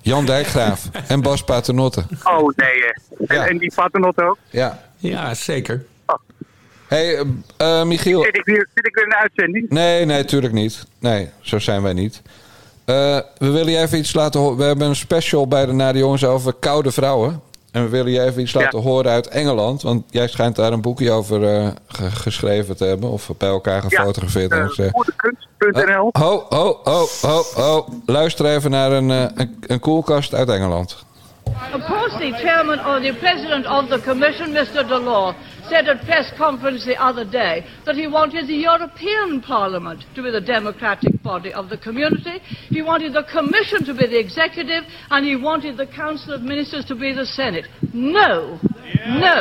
[0.00, 2.04] Jan Dijkgraaf en Bas Paternotte.
[2.24, 2.84] Oh, nee.
[2.84, 3.38] eh.
[3.38, 4.38] En, en die paternotte ook?
[4.50, 4.92] Ja.
[5.10, 5.84] Ja, zeker.
[6.86, 7.14] hey,
[7.56, 8.22] eh, eh, Michiel.
[8.22, 9.70] Zit ik, weer, zit ik weer in de uitzending?
[9.70, 10.86] Nee, nee, tuurlijk niet.
[10.98, 12.22] Nee, zo zijn wij niet.
[12.84, 14.56] Eh, we willen je even iets laten horen.
[14.56, 17.40] We hebben een special bij de Nade Jongens over koude vrouwen.
[17.70, 19.82] En we willen je even iets laten horen uit Engeland.
[19.82, 23.10] Want jij schijnt daar een boekje over eh, ge- geschreven te hebben.
[23.10, 24.50] Of bij elkaar gefotografeerd.
[24.50, 26.08] Ja, ze- goedekunst.nl.
[26.12, 27.86] Ho, ho, ho, ho, ho.
[28.06, 31.04] Luister even naar een, een, een koelkast uit Engeland.
[31.46, 34.82] Of course, the chairman or the president of the commission, Mr.
[34.82, 35.34] Delors,
[35.68, 40.30] said at press conference the other day that he wanted the European Parliament to be
[40.30, 42.40] the democratic body of the community.
[42.68, 46.84] He wanted the commission to be the executive, and he wanted the council of ministers
[46.86, 47.66] to be the senate.
[47.92, 48.58] No,
[49.06, 49.36] no,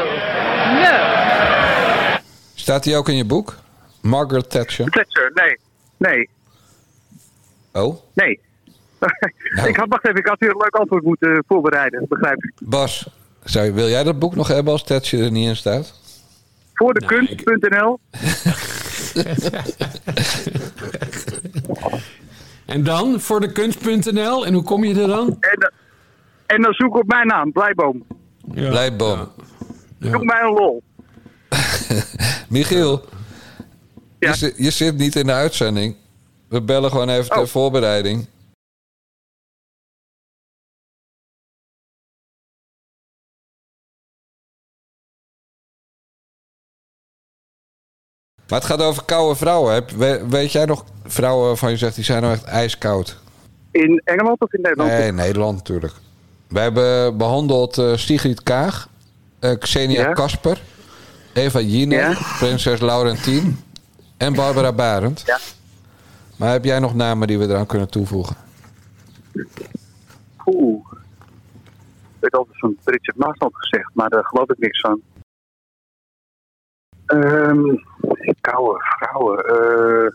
[0.83, 2.19] no.
[2.55, 3.57] Staat die ook in je boek?
[4.01, 4.89] Margaret Thatcher.
[4.89, 5.57] Thatcher, nee.
[5.97, 6.29] Nee.
[7.73, 8.01] Oh?
[8.13, 8.39] Nee.
[9.67, 12.51] Ik had, wacht even, ik had hier een leuk antwoord moeten voorbereiden, begrijp ik.
[12.59, 13.07] Bas,
[13.43, 16.01] zou wil jij dat boek nog hebben als Thatcher er niet in staat?
[16.73, 17.99] Voor de kunst.nl.
[22.65, 24.45] En dan voor de kunst.nl.
[24.45, 25.27] En hoe kom je er dan?
[25.27, 25.71] En, dan-
[26.45, 28.03] en dan zoek op mijn naam, Blijboom.
[28.53, 29.27] Blijboom.
[29.99, 30.83] Zoek mij een lol.
[32.49, 33.05] Michiel,
[34.19, 35.95] je, zit, je zit niet in de uitzending.
[36.47, 38.27] We bellen gewoon even ter voorbereiding.
[48.47, 49.73] Maar het gaat over koude vrouwen.
[49.73, 53.17] Heb- we- weet jij nog vrouwen waarvan je zegt die zijn nou echt ijskoud?
[53.71, 54.89] In Engeland of in Nederland?
[54.91, 55.93] Nee, Nederland natuurlijk.
[56.47, 58.89] We hebben behandeld eh Sigrid Kaag,
[59.39, 60.13] eh, Xenia Ja.
[60.13, 60.61] Kasper,
[61.33, 62.17] Eva Jinek, Ja.
[62.39, 63.59] prinses Laurentien
[64.17, 65.23] en Barbara Barend.
[65.25, 65.39] Ja.
[66.37, 68.35] Maar heb jij nog namen die we eraan kunnen toevoegen?
[70.45, 70.85] Oeh.
[72.13, 75.01] Ik weet altijd van Bridget Maasland gezegd, maar daar geloof ik niks van.
[77.05, 77.75] Ehm
[78.41, 79.45] koude vrouwen.
[79.45, 80.11] eh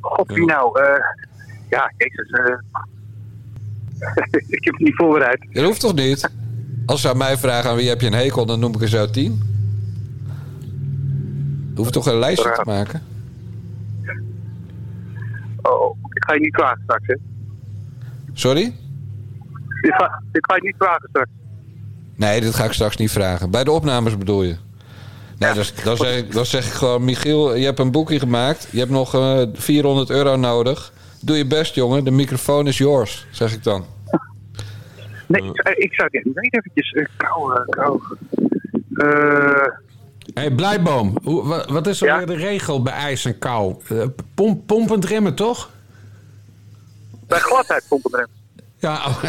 [0.00, 0.80] God, wie nou?
[0.80, 1.04] Eh,
[1.70, 2.30] ja, jezus.
[2.30, 2.54] eh.
[4.56, 5.46] ik heb het niet voorbereid.
[5.52, 6.30] Dat hoeft toch niet?
[6.86, 8.88] Als ze aan mij vragen aan wie heb je een hekel, dan noem ik er
[8.88, 9.42] zo tien.
[11.74, 13.02] Je hoeft toch een lijstje te maken?
[15.62, 17.14] Oh, ik ga je niet vragen straks, hè?
[18.32, 18.62] Sorry?
[19.80, 21.30] Ik ga, ik ga je niet vragen straks.
[22.16, 23.50] Nee, dit ga ik straks niet vragen.
[23.50, 24.56] Bij de opnames bedoel je?
[25.42, 27.04] Nee, dus, dan, zeg ik, dan zeg ik gewoon...
[27.04, 28.68] Michiel, je hebt een boekje gemaakt.
[28.70, 30.92] Je hebt nog eh 400 euro nodig.
[31.20, 32.04] Doe je best, jongen.
[32.04, 33.84] De microfoon is yours, zeg ik dan.
[35.26, 36.92] Nee, ik, zou- ik zou het weten eventjes.
[36.92, 38.16] Uh, koude, koude.
[38.94, 39.80] Eh,
[40.34, 43.74] Hey, Blijboom, hoe, wa- wat is er weer de regel bij ijs en kou?
[43.88, 45.70] Eh, pomp, pompend remmen, toch?
[47.26, 48.26] bij gladheid het erin.
[48.78, 49.06] Ja.
[49.06, 49.22] oh.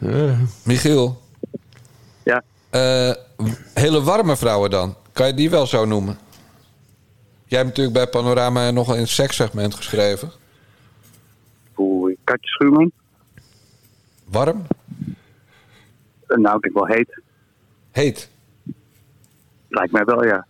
[0.00, 1.20] Eh, Michiel?
[2.22, 2.42] Ja?
[2.70, 3.14] Eh,
[3.74, 4.94] hele warme vrouwen dan.
[5.12, 6.18] Kan je die wel zo noemen?
[7.44, 10.30] Jij hebt natuurlijk bij Panorama nog een sekssegment geschreven.
[11.76, 12.92] Oeh, Katje Schuurman.
[14.24, 14.66] Warm?
[16.26, 17.20] Eh, nou, ik denk wel heet.
[17.90, 18.28] Heet?
[19.68, 20.46] Lijkt mij wel, ja.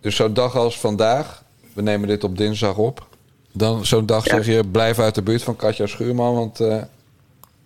[0.00, 3.06] Dus zo'n dag als vandaag, we nemen dit op dinsdag op.
[3.52, 6.82] Dan zo'n dag zeg je, blijf uit de buurt van Katja Schuurman, want eh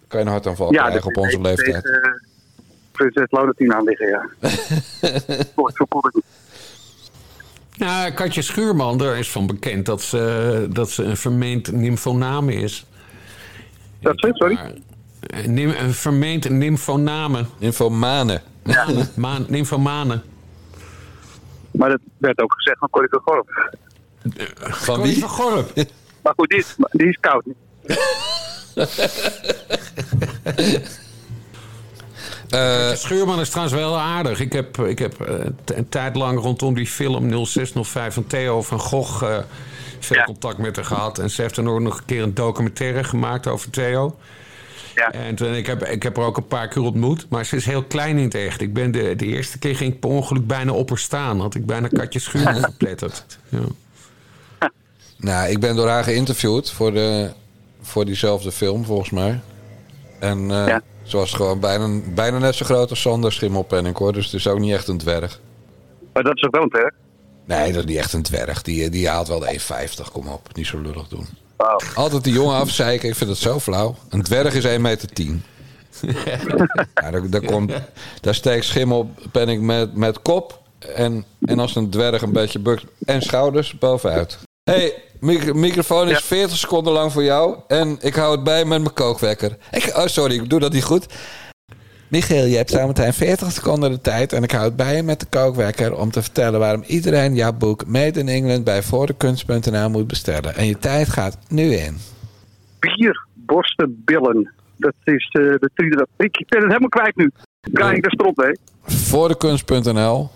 [0.08, 1.82] kan je een hartaanval ja, krijgen op onze leeftijd.
[1.82, 2.25] Deze,
[2.96, 4.28] prinses Laurentien aan liggen, ja.
[5.54, 6.20] Wordt verkoeld.
[7.76, 12.86] Nou, Katje Schuurman, daar is van bekend dat ze, dat ze een vermeend nymphoname is.
[14.00, 14.58] Dat zit, sorry?
[15.20, 17.44] Een, nym- een vermeend nymphoname.
[17.58, 18.40] Nymphomane.
[19.14, 20.20] Maan, nymphomane.
[21.70, 23.74] Maar dat werd ook gezegd van Corrie van Gorp.
[24.56, 25.20] Van Corrie wie?
[25.20, 25.72] van Gorp.
[26.22, 27.44] Maar goed, die is, die is koud.
[32.48, 34.40] Katje Schuurman is trouwens wel aardig.
[34.40, 35.34] Ik heb, ik heb eh,
[35.64, 39.38] een tijd lang rondom die film 0605 van Theo van Gogh eh,
[39.98, 41.18] veel contact met haar gehad.
[41.18, 44.16] En ze heeft er ook nog een keer een documentaire gemaakt over Theo.
[44.94, 45.12] Ja.
[45.12, 47.26] En toen, ik, heb, ik heb haar ook een paar keer ontmoet.
[47.28, 48.60] Maar ze is heel klein in het echt.
[48.60, 51.40] Ik ben de, de eerste keer ging ik per ongeluk bijna op haar staan.
[51.40, 53.38] Had ik bijna Katje Schuurman gepletterd.
[53.48, 53.58] Ja.
[55.18, 57.30] Nou, ik ben door haar geïnterviewd voor, de,
[57.82, 59.40] voor diezelfde film, volgens mij.
[60.18, 60.76] En eh,
[61.06, 64.12] ze was gewoon bijna, bijna net zo groot als Sander Schimmelpenninck, hoor.
[64.12, 65.40] Dus het is ook niet echt een dwerg.
[66.12, 66.94] Maar dat is ook wel een dwerg?
[67.44, 68.62] Nee, dat is niet echt een dwerg.
[68.62, 70.12] Die, die haalt wel de 1,50.
[70.12, 71.26] Kom op, niet zo lullig doen.
[71.94, 73.96] Altijd die jongen afzeiken, ik vind het zo flauw.
[74.08, 75.08] Een dwerg is 1,10 meter.
[76.94, 77.72] ja, daar, daar, komt,
[78.20, 80.62] daar steekt Schimmelpenninck met, met kop.
[80.78, 82.84] En, en als een dwerg een beetje bukt.
[83.04, 84.38] En schouders bovenuit.
[84.70, 87.56] Hey, mic- microfoon is 40 seconden lang voor jou.
[87.68, 89.56] En ik hou het bij met mijn kookwekker.
[89.70, 91.06] Ik, oh, sorry, ik doe dat niet goed.
[92.08, 95.20] Michiel, je hebt zometeen 40 seconden de tijd en ik houd het bij je met
[95.20, 100.06] de kookwekker om te vertellen waarom iedereen jouw boek Made in England bij voordekunst.nl moet
[100.06, 100.54] bestellen.
[100.54, 101.96] En je tijd gaat nu in.
[102.78, 104.52] Bier, borsten, billen.
[104.76, 106.06] Dat is de tweede.
[106.16, 107.30] Ik ben het helemaal kwijt nu.
[107.60, 108.56] Draai ik de strop mee.
[108.82, 110.30] Voordekunst.nl.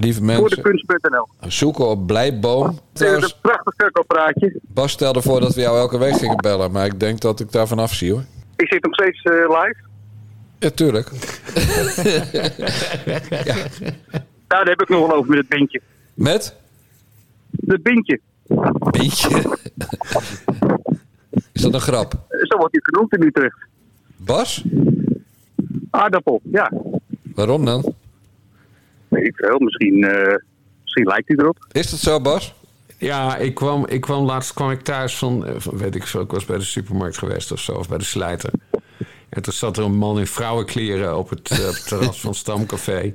[0.00, 2.66] Lieve Voor de mensen, zoeken op Blijboom.
[2.66, 4.60] Het is Trouwens, een prachtig keukenpraatje.
[4.62, 7.52] Bas stelde voor dat we jou elke week gingen bellen, maar ik denk dat ik
[7.52, 8.24] daar vanaf zie hoor.
[8.56, 9.76] Ik zit nog steeds eh, live.
[10.58, 11.10] Ja, tuurlijk.
[14.46, 15.80] Daar heb ik nog wel over met het bintje.
[16.14, 16.56] Met?
[17.66, 18.20] Het bintje.
[18.90, 19.28] Bintje?
[21.52, 22.12] Is dat een grap?
[22.28, 23.58] Zo wordt hij genoemd in Utrecht.
[24.16, 24.64] Bas?
[25.90, 26.72] Aardappel, ja.
[27.34, 27.94] Waarom dan?
[29.10, 29.58] Ik veel.
[29.58, 30.36] Misschien, eh,
[30.82, 31.66] misschien lijkt hij erop.
[31.72, 32.54] Is dat zo, Bas?
[32.98, 36.20] Ja, ik kwam, ik kwam laatst kwam ik thuis van, eh, van, weet ik veel,
[36.20, 38.50] ik was bij de supermarkt geweest of zo, of bij de slijter.
[39.28, 42.30] En toen zat er een man in vrouwenkleren op het, eh, op het terras van
[42.30, 43.14] het Stamcafé.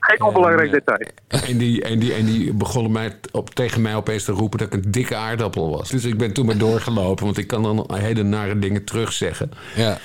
[0.00, 1.08] Geen onbelangrijk detail.
[1.28, 4.74] En die, en die, en die begonnen mij op, tegen mij opeens te roepen dat
[4.74, 5.90] ik een dikke aardappel was.
[5.90, 9.50] Dus ik ben toen maar doorgelopen, want ik kan dan hele nare dingen terugzeggen.
[9.76, 9.98] Ja.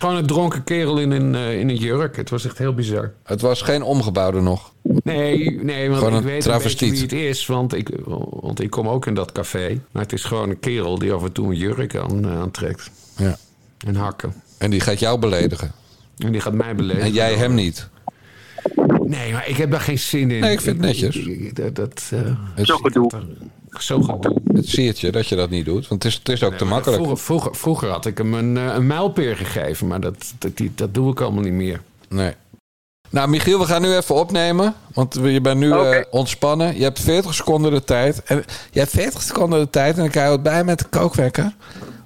[0.00, 2.16] Gewoon een dronken kerel in een, eh, in een jurk.
[2.16, 3.12] Het was echt heel bizar.
[3.24, 4.72] Het was geen omgebouwde nog.
[4.82, 6.82] Nee, nee want Gewoon ik weet travestiet.
[6.82, 7.46] een beetje wie het is.
[7.46, 7.90] Want ik,
[8.30, 9.80] want ik kom ook in dat café.
[9.92, 12.90] Maar het is gewoon een kerel die af en toe een jurk aan, eh, aantrekt.
[13.16, 13.36] Ja.
[13.86, 14.34] En hakken.
[14.58, 15.72] En die gaat jou beledigen.
[16.18, 17.06] En die gaat mij beledigen.
[17.06, 17.88] En jij hem niet.
[19.04, 20.40] Nee, maar ik heb daar geen zin in.
[20.40, 21.16] Nee, ik vind het netjes.
[21.16, 22.20] Ik- Dat, dat, eh,
[22.54, 23.10] Het, Zo gedoe.
[23.78, 24.36] Zo gedoe.
[24.52, 25.88] het siertje dat je dat niet doet.
[25.88, 27.02] Want het is, het is ook te makkelijk.
[27.02, 29.86] Vroeger, vroeger, vroeger had ik hem een, eh, een mijlpeer gegeven.
[29.86, 31.80] Maar dat, dat, die, dat doe ik allemaal niet meer.
[32.08, 32.32] Nee.
[33.10, 34.74] Nou, Michiel, we gaan nu even opnemen.
[34.94, 36.76] Want je bent nu eh, ontspannen.
[36.76, 38.22] Je hebt 40 seconden de tijd.
[38.22, 39.98] En je hebt 40 seconden de tijd.
[39.98, 41.54] En ik hou het bij met de kookwekker.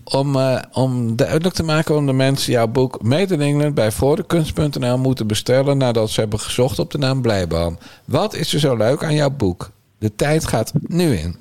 [0.05, 3.93] Om, eh, om duidelijk te maken waarom de mensen jouw boek Made in England bij
[3.93, 5.79] voordekunst.nl moeten bestellen.
[5.79, 7.79] nadat ze hebben gezocht op de naam Blijboom.
[8.05, 9.71] Wat is er zo leuk aan jouw boek?
[9.99, 11.37] De tijd gaat nu in.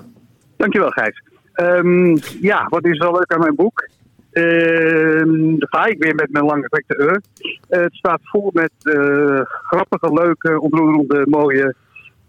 [0.63, 1.21] Dankjewel, Gijs.
[1.53, 3.87] Ehm, ja, wat is wel leuk aan mijn boek?
[4.31, 7.21] Ehm daar ga ik weer met mijn lange gekte eur.
[7.69, 11.75] Eh, het staat vol met eh, grappige, leuke, ontroerende, mooie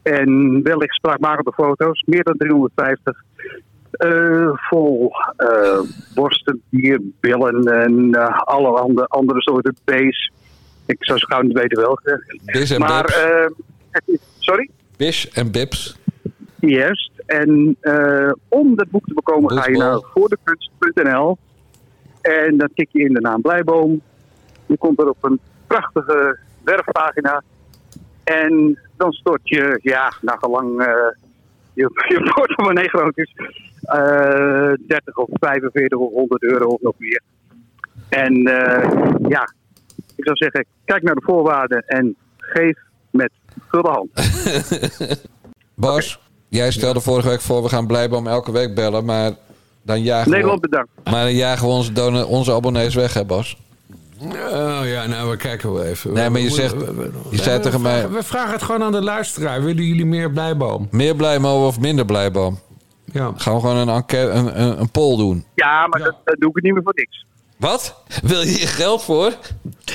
[0.03, 2.03] en wellicht spraakmakende foto's.
[2.07, 3.22] Meer dan 350.
[3.91, 5.12] Eh, vol
[6.14, 8.14] borsten, bier, billen en
[8.45, 10.32] alle andere, andere soorten bees.
[10.87, 12.39] Ik zou zo gauw niet weten welke.
[12.45, 13.41] Bis en maar,
[14.39, 14.70] sorry?
[14.97, 15.97] Bish en Bips.
[16.59, 17.13] Juist.
[17.26, 21.38] En eh, om dat boek te bekomen ga je naar voordekunst.nl.
[22.20, 24.00] En dan tik je in de naam Blijboom.
[24.66, 27.42] Je komt er op een prachtige werfpagina.
[28.24, 30.86] En dan stort je, ja, naar gelang eh,
[31.72, 33.34] je, je portemonnee groot is,
[33.82, 37.22] eh 30 of 45 of 100 euro of nog meer.
[38.08, 39.52] En eh, ja,
[40.16, 42.78] ik zou zeggen, kijk naar de voorwaarden en geef
[43.10, 43.30] met
[43.68, 44.10] gulle hand.
[45.74, 46.20] Bas,
[46.55, 47.62] jij stelde vorige week voor...
[47.62, 49.05] we gaan Blijboom elke week bellen.
[49.05, 49.32] Maar
[49.82, 50.68] dan jagen Nederland we...
[50.68, 50.90] bedankt.
[51.05, 53.57] Maar dan jagen we onze, onze abonnees weg, hè Bas?
[54.52, 56.12] Oh ja, nou, we kijken wel even.
[56.12, 56.74] Nee, maar je We- zegt...
[57.30, 57.98] Je zei tegen mij...
[57.98, 59.62] vragen- We vragen het gewoon aan de luisteraar.
[59.62, 60.88] Willen jullie meer Blijboom?
[60.90, 62.59] Meer Blijboom of minder Blijboom?
[63.12, 63.32] Ja.
[63.36, 65.44] Gaan we gewoon een, enquête, een, een, een poll doen.
[65.55, 67.26] Ja, maar Dat, dat doe ik niet meer voor niks.
[67.57, 67.94] Wat?
[68.22, 69.32] Wil je hier geld voor?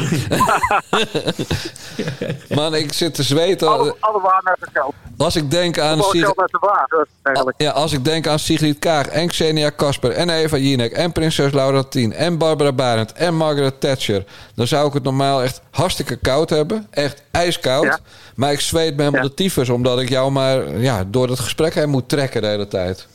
[2.56, 3.68] Man, ik zit te zweten.
[3.68, 4.94] Alle, alle waar naar het geld.
[5.18, 5.98] Als ik denk aan...
[5.98, 7.62] Gewoon Sig- geld naar de waar, eigenlijk.
[7.62, 11.52] Ja, als ik denk aan Sigrid Kaag en Xenia Kasper en Eva Jinek en prinses
[11.52, 14.24] Laurentien en Barbara Barend en Margaret Thatcher,
[14.56, 16.88] dan zou ik het normaal echt hartstikke koud hebben.
[16.90, 18.00] Echt ijskoud.
[18.36, 21.74] Maar ik zweet me helemaal de tyfus omdat ik jou maar ja, door dat gesprek
[21.74, 23.08] heen moet trekken de hele tijd.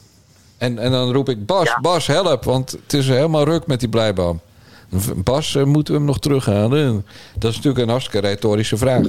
[0.64, 3.88] En, en dan roep ik Bas, Bas, help, want het is helemaal ruk met die
[3.88, 4.40] blijboom.
[5.16, 7.06] Bas, eh, moeten we hem nog terughalen?
[7.38, 9.06] Dat is natuurlijk een hartstikke retorische vraag.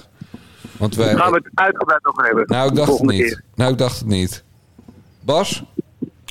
[0.78, 2.44] Want wij, Daar gaan we het uitgebreid over hebben.
[2.48, 3.22] nou, ik dacht het niet.
[3.22, 3.42] keer.
[3.56, 4.44] Nou, ik dacht het niet.
[5.22, 5.64] Bas?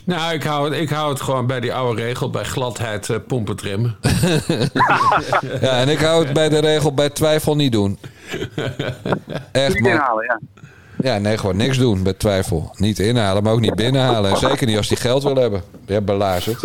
[0.04, 2.30] Nou, ik hou, het, ik hou het gewoon bij die oude regel.
[2.30, 3.96] Bij gladheid eh, pompen trimmen.
[5.60, 7.98] Ja, en ik hou het bij de regel bij twijfel niet doen.
[9.52, 9.92] Echt, Niet man.
[9.92, 10.38] inhalen, ja.
[11.04, 12.70] Ja, nee, gewoon niks doen bij twijfel.
[12.76, 14.30] Niet inhalen, maar ook niet binnenhalen.
[14.30, 15.62] En zeker niet als die geld wil hebben.
[15.86, 16.64] Je hebt belazerd.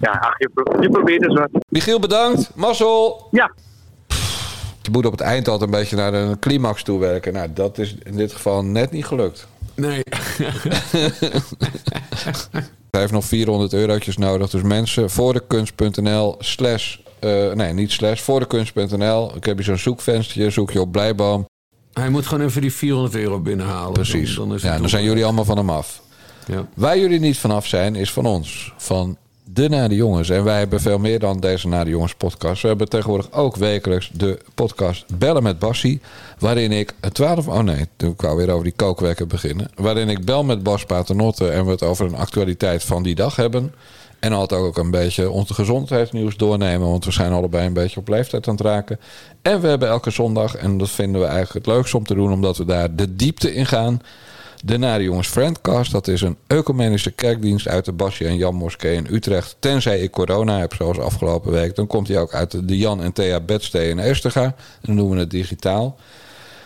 [0.00, 1.48] Ja, ach, je, pro- je probeert dus wat.
[1.68, 2.50] Michiel, bedankt.
[2.54, 3.28] Marcel.
[3.30, 3.52] Ja.
[4.82, 7.32] Je moet op het eind altijd een beetje naar een climax toe werken.
[7.32, 9.46] Nou, dat is in dit geval net niet gelukt.
[9.74, 10.02] Nee.
[12.90, 14.50] Hij heeft nog 400 eurotjes nodig.
[14.50, 16.96] Dus mensen, voordekunst.nl slash...
[17.18, 19.36] eh, nee, niet slash, voordekunst.nl.
[19.36, 21.46] Ik heb hier zo'n zoekvenstertje, zoek je op Blijboom.
[21.92, 23.92] Hij moet gewoon even die 400 euro binnenhalen.
[23.92, 24.34] Precies.
[24.34, 26.02] Dan, dan is ja, dan zijn jullie allemaal van hem af.
[26.46, 26.66] Ja.
[26.74, 28.72] Waar jullie niet vanaf zijn, is van ons.
[28.76, 29.16] Van
[29.52, 30.30] de Na de Jongens.
[30.30, 32.62] En wij hebben veel meer dan deze Na de Jongens podcast.
[32.62, 36.00] We hebben tegenwoordig ook wekelijks de podcast Bellen met Bassie.
[36.38, 37.48] Waarin ik het 12...
[37.48, 39.70] Oh nee, toen ik wou weer over die kookwekken beginnen.
[39.74, 43.36] Waarin ik bel met Bas Paternotte en we het over een actualiteit van die dag
[43.36, 43.74] hebben.
[44.20, 46.88] En altijd ook een beetje onze gezondheidsnieuws doornemen.
[46.88, 49.00] Want we zijn allebei een beetje op leeftijd aan het raken.
[49.42, 52.32] En we hebben elke zondag, en dat vinden we eigenlijk het leukste om te doen...
[52.32, 54.02] omdat we daar de diepte in gaan...
[54.64, 58.96] De Nare Jongens Friendcast, dat is een ecumenische kerkdienst uit de Basje en Jan Moskee
[58.96, 59.56] in Utrecht.
[59.58, 61.74] Tenzij ik corona heb, zoals afgelopen week.
[61.74, 64.42] Dan komt hij ook uit de Jan en Thea Bedstee in Esterga.
[64.44, 65.96] En dan doen we het digitaal.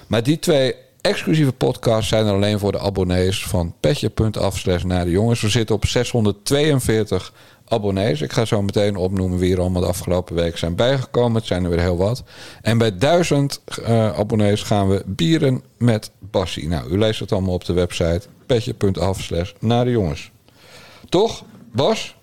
[0.06, 0.74] Maar die twee
[1.10, 5.40] exclusieve podcasts zijn er alleen voor de abonnees van petje.af slash naar de jongens.
[5.40, 7.32] We zitten op 642
[7.68, 8.20] abonnees.
[8.20, 11.36] Ik ga zo meteen opnoemen wie er allemaal de afgelopen week zijn bijgekomen.
[11.36, 12.22] Het zijn er weer heel wat.
[12.62, 16.68] En bij 1000 eh, abonnees gaan we bieren met Bassie.
[16.68, 20.30] Nou, u leest het allemaal op de website petje.af slash naar de jongens.
[21.08, 22.16] Toch, Bas?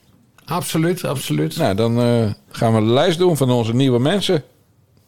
[0.45, 1.57] Absoluut, absoluut.
[1.57, 4.43] Nou, dan eh, gaan we een lijst doen van onze nieuwe mensen.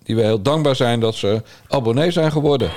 [0.04, 2.72] Die we heel dankbaar zijn dat ze abonnee zijn geworden.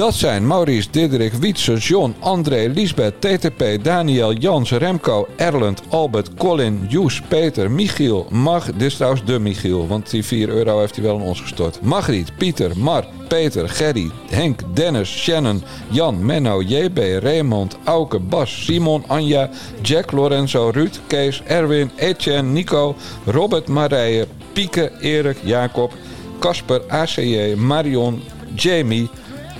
[0.00, 6.86] Dat zijn Maurice, Diederik, Wietse, John, André, Lisbeth, TTP, Daniel, Jans, Remco, Erlend, Albert, Colin,
[6.88, 8.64] Joes, Peter, Michiel, Mag.
[8.64, 11.80] Dit is trouwens de Michiel, want die 4 euro heeft hij wel aan ons gestort.
[11.80, 19.04] Margriet, Pieter, Mar, Peter, Gerry, Henk, Dennis, Shannon, Jan, Menno, JB, Raymond, Auke, Bas, Simon,
[19.06, 19.50] Anja,
[19.82, 22.94] Jack, Lorenzo, Ruud, Kees, Erwin, Etienne, Nico,
[23.24, 25.92] Robert, Marije, Pieke, Erik, Jacob,
[26.38, 28.22] Casper, ACJ, Marion,
[28.54, 29.08] Jamie,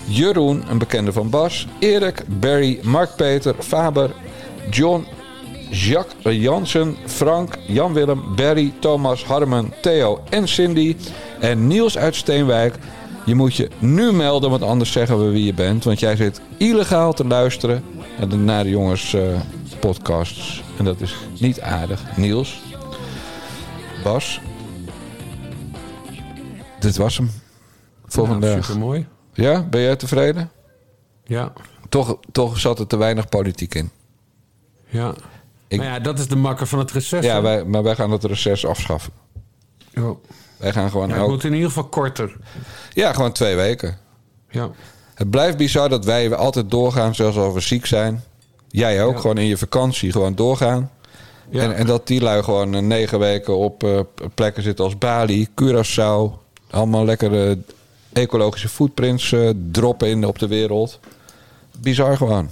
[0.05, 4.11] Jeroen, een bekende van Bas, Erik, Barry, Mark-Peter, Faber,
[4.71, 5.07] John,
[5.71, 10.97] Jacques Jansen, Frank, Jan-Willem, Barry, Thomas, Harmen, Theo en Cindy.
[11.41, 12.75] En Niels uit Steenwijk.
[13.25, 15.85] Je moet je nu melden, want anders zeggen we wie je bent.
[15.85, 17.85] Want jij zit illegaal te luisteren
[18.37, 19.23] naar de Jongens eh,
[19.81, 20.63] podcasts.
[20.79, 22.17] En dat is niet aardig.
[22.17, 22.61] Niels,
[24.05, 24.41] Bas,
[26.79, 27.31] dit was hem
[28.07, 29.20] voor Nou, vandaag.
[29.41, 30.51] Ja, ben jij tevreden?
[31.25, 31.53] Ja.
[31.89, 33.91] Toch, toch zat er te weinig politiek in.
[34.87, 35.15] Ja.
[35.69, 37.25] maar ja, dat is de makker van het reces.
[37.25, 39.13] Ja, wij, maar wij gaan het reces afschaffen.
[39.93, 40.13] Ja.
[40.57, 42.37] Wij gaan gewoon Ja, het elk- moet in ieder geval korter.
[42.93, 43.99] Ja, gewoon twee weken.
[44.51, 44.71] Ja.
[45.15, 48.25] Het blijft bizar dat wij altijd doorgaan, zelfs als we ziek zijn.
[48.69, 50.91] Jij ook, gewoon in je vakantie gewoon doorgaan.
[51.51, 51.63] Ja.
[51.63, 54.01] En, en dat die lui gewoon eh, negen weken op eh,
[54.35, 56.39] plekken zitten als Bali, Curaçao.
[56.71, 57.59] Allemaal lekkere
[58.13, 61.01] ecologische footprints eh, droppen in op de wereld.
[61.81, 62.49] Bizar gewoon.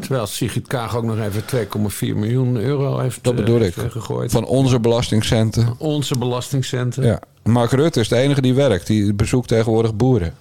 [0.00, 3.74] Terwijl Sigrid Kaag ook nog even 2,4 miljoen euro heeft Dat bedoel eh, ik.
[3.74, 4.30] gegooid.
[4.30, 5.74] Van onze belastingcenten.
[5.78, 7.04] Onze belastingcenten.
[7.04, 7.20] Ja.
[7.42, 8.86] Mark Rutte is de enige die werkt.
[8.86, 10.34] Die bezoekt tegenwoordig boeren.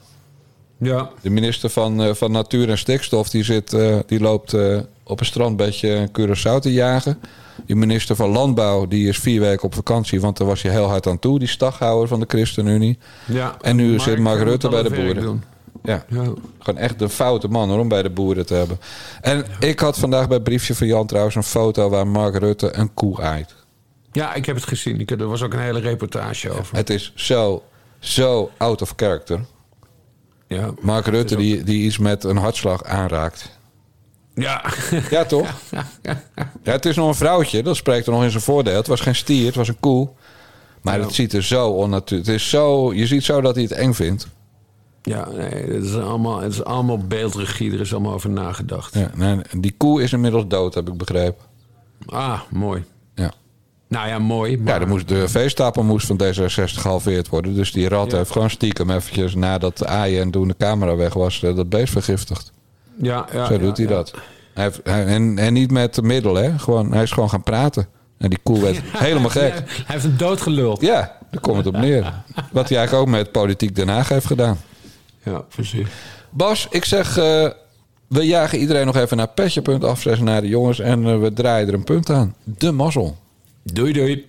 [0.77, 1.09] Ja.
[1.21, 4.55] De minister van, eh, van Natuur en Stikstof die, zit, die loopt
[5.03, 7.19] op een strandbedje een Curaçao te jagen.
[7.65, 10.87] Die minister van Landbouw die is vier weken op vakantie, want daar was hij heel
[10.87, 11.39] hard aan toe.
[11.39, 12.97] Die staghouder van de ChristenUnie.
[13.25, 15.43] Ja, En nu Mark, zit Mark eh, Rutte bij de boeren.
[15.83, 16.05] Ja.
[16.09, 16.23] Ja.
[16.59, 18.79] Gewoon echt de foute man hoor, om bij de boeren te hebben.
[19.21, 22.93] En ik had vandaag bij briefje van Jan trouwens een foto waar Mark Rutte een
[22.93, 23.55] koe aait.
[24.11, 24.99] Ja, ik heb het gezien.
[24.99, 26.75] Ik, er was ook een hele reportage over.
[26.75, 27.63] Het is zo,
[27.99, 29.39] zo out of character.
[30.47, 30.73] Ja.
[30.81, 33.59] Mark Rutte die, die iets met een hartslag aanraakt.
[34.35, 34.63] Ja.
[35.09, 35.47] Ja, toch?
[36.63, 37.63] Ja, het is nog een vrouwtje.
[37.63, 38.75] Dat spreekt er nog in zijn voordeel.
[38.75, 40.09] Het was geen stier, het was een koe.
[40.81, 42.29] Maar het ziet er zo onnatuurlijk...
[42.29, 42.93] Het is zo...
[42.93, 44.27] Je ziet zo dat hij het eng vindt.
[45.01, 47.71] Ja, nee, het is allemaal, het is allemaal beeldregie.
[47.73, 48.93] Er is allemaal over nagedacht.
[48.93, 51.45] Ja, nee, die koe is inmiddels dood, heb ik begrepen.
[52.05, 52.83] Ah, mooi.
[53.15, 53.33] Ja.
[53.87, 54.61] Nou ja, mooi.
[54.65, 57.55] Ja, er moest, de veestapel moest van D66 gehalveerd worden.
[57.55, 59.35] Dus die rat heeft gewoon stiekem eventjes...
[59.35, 61.43] nadat de aaien en toen de camera weg was...
[61.43, 62.51] eh, dat beest vergiftigd.
[63.01, 64.13] Ja, ja, Zo ja, doet hij dat.
[64.53, 66.59] Hij heeft, hij- en, en niet met middelen, hè.
[66.59, 67.87] Gewoon, hij is gewoon gaan praten.
[68.17, 69.53] En die koe werd helemaal gek.
[69.53, 70.81] Hij heeft hem doodgeluld.
[70.81, 72.13] Ja, daar komt het op neer.
[72.51, 74.57] Wat hij eigenlijk ook met Politiek Den Haag heeft gedaan.
[75.23, 75.87] Ja, precies.
[76.29, 77.17] Bas, ik zeg...
[77.17, 77.49] eh,
[78.07, 80.79] we jagen iedereen nog even naar petje.af, naar de jongens...
[80.79, 82.35] en eh, we draaien er een punt aan.
[82.43, 83.17] De mazzel.
[83.63, 84.27] Doei, doei.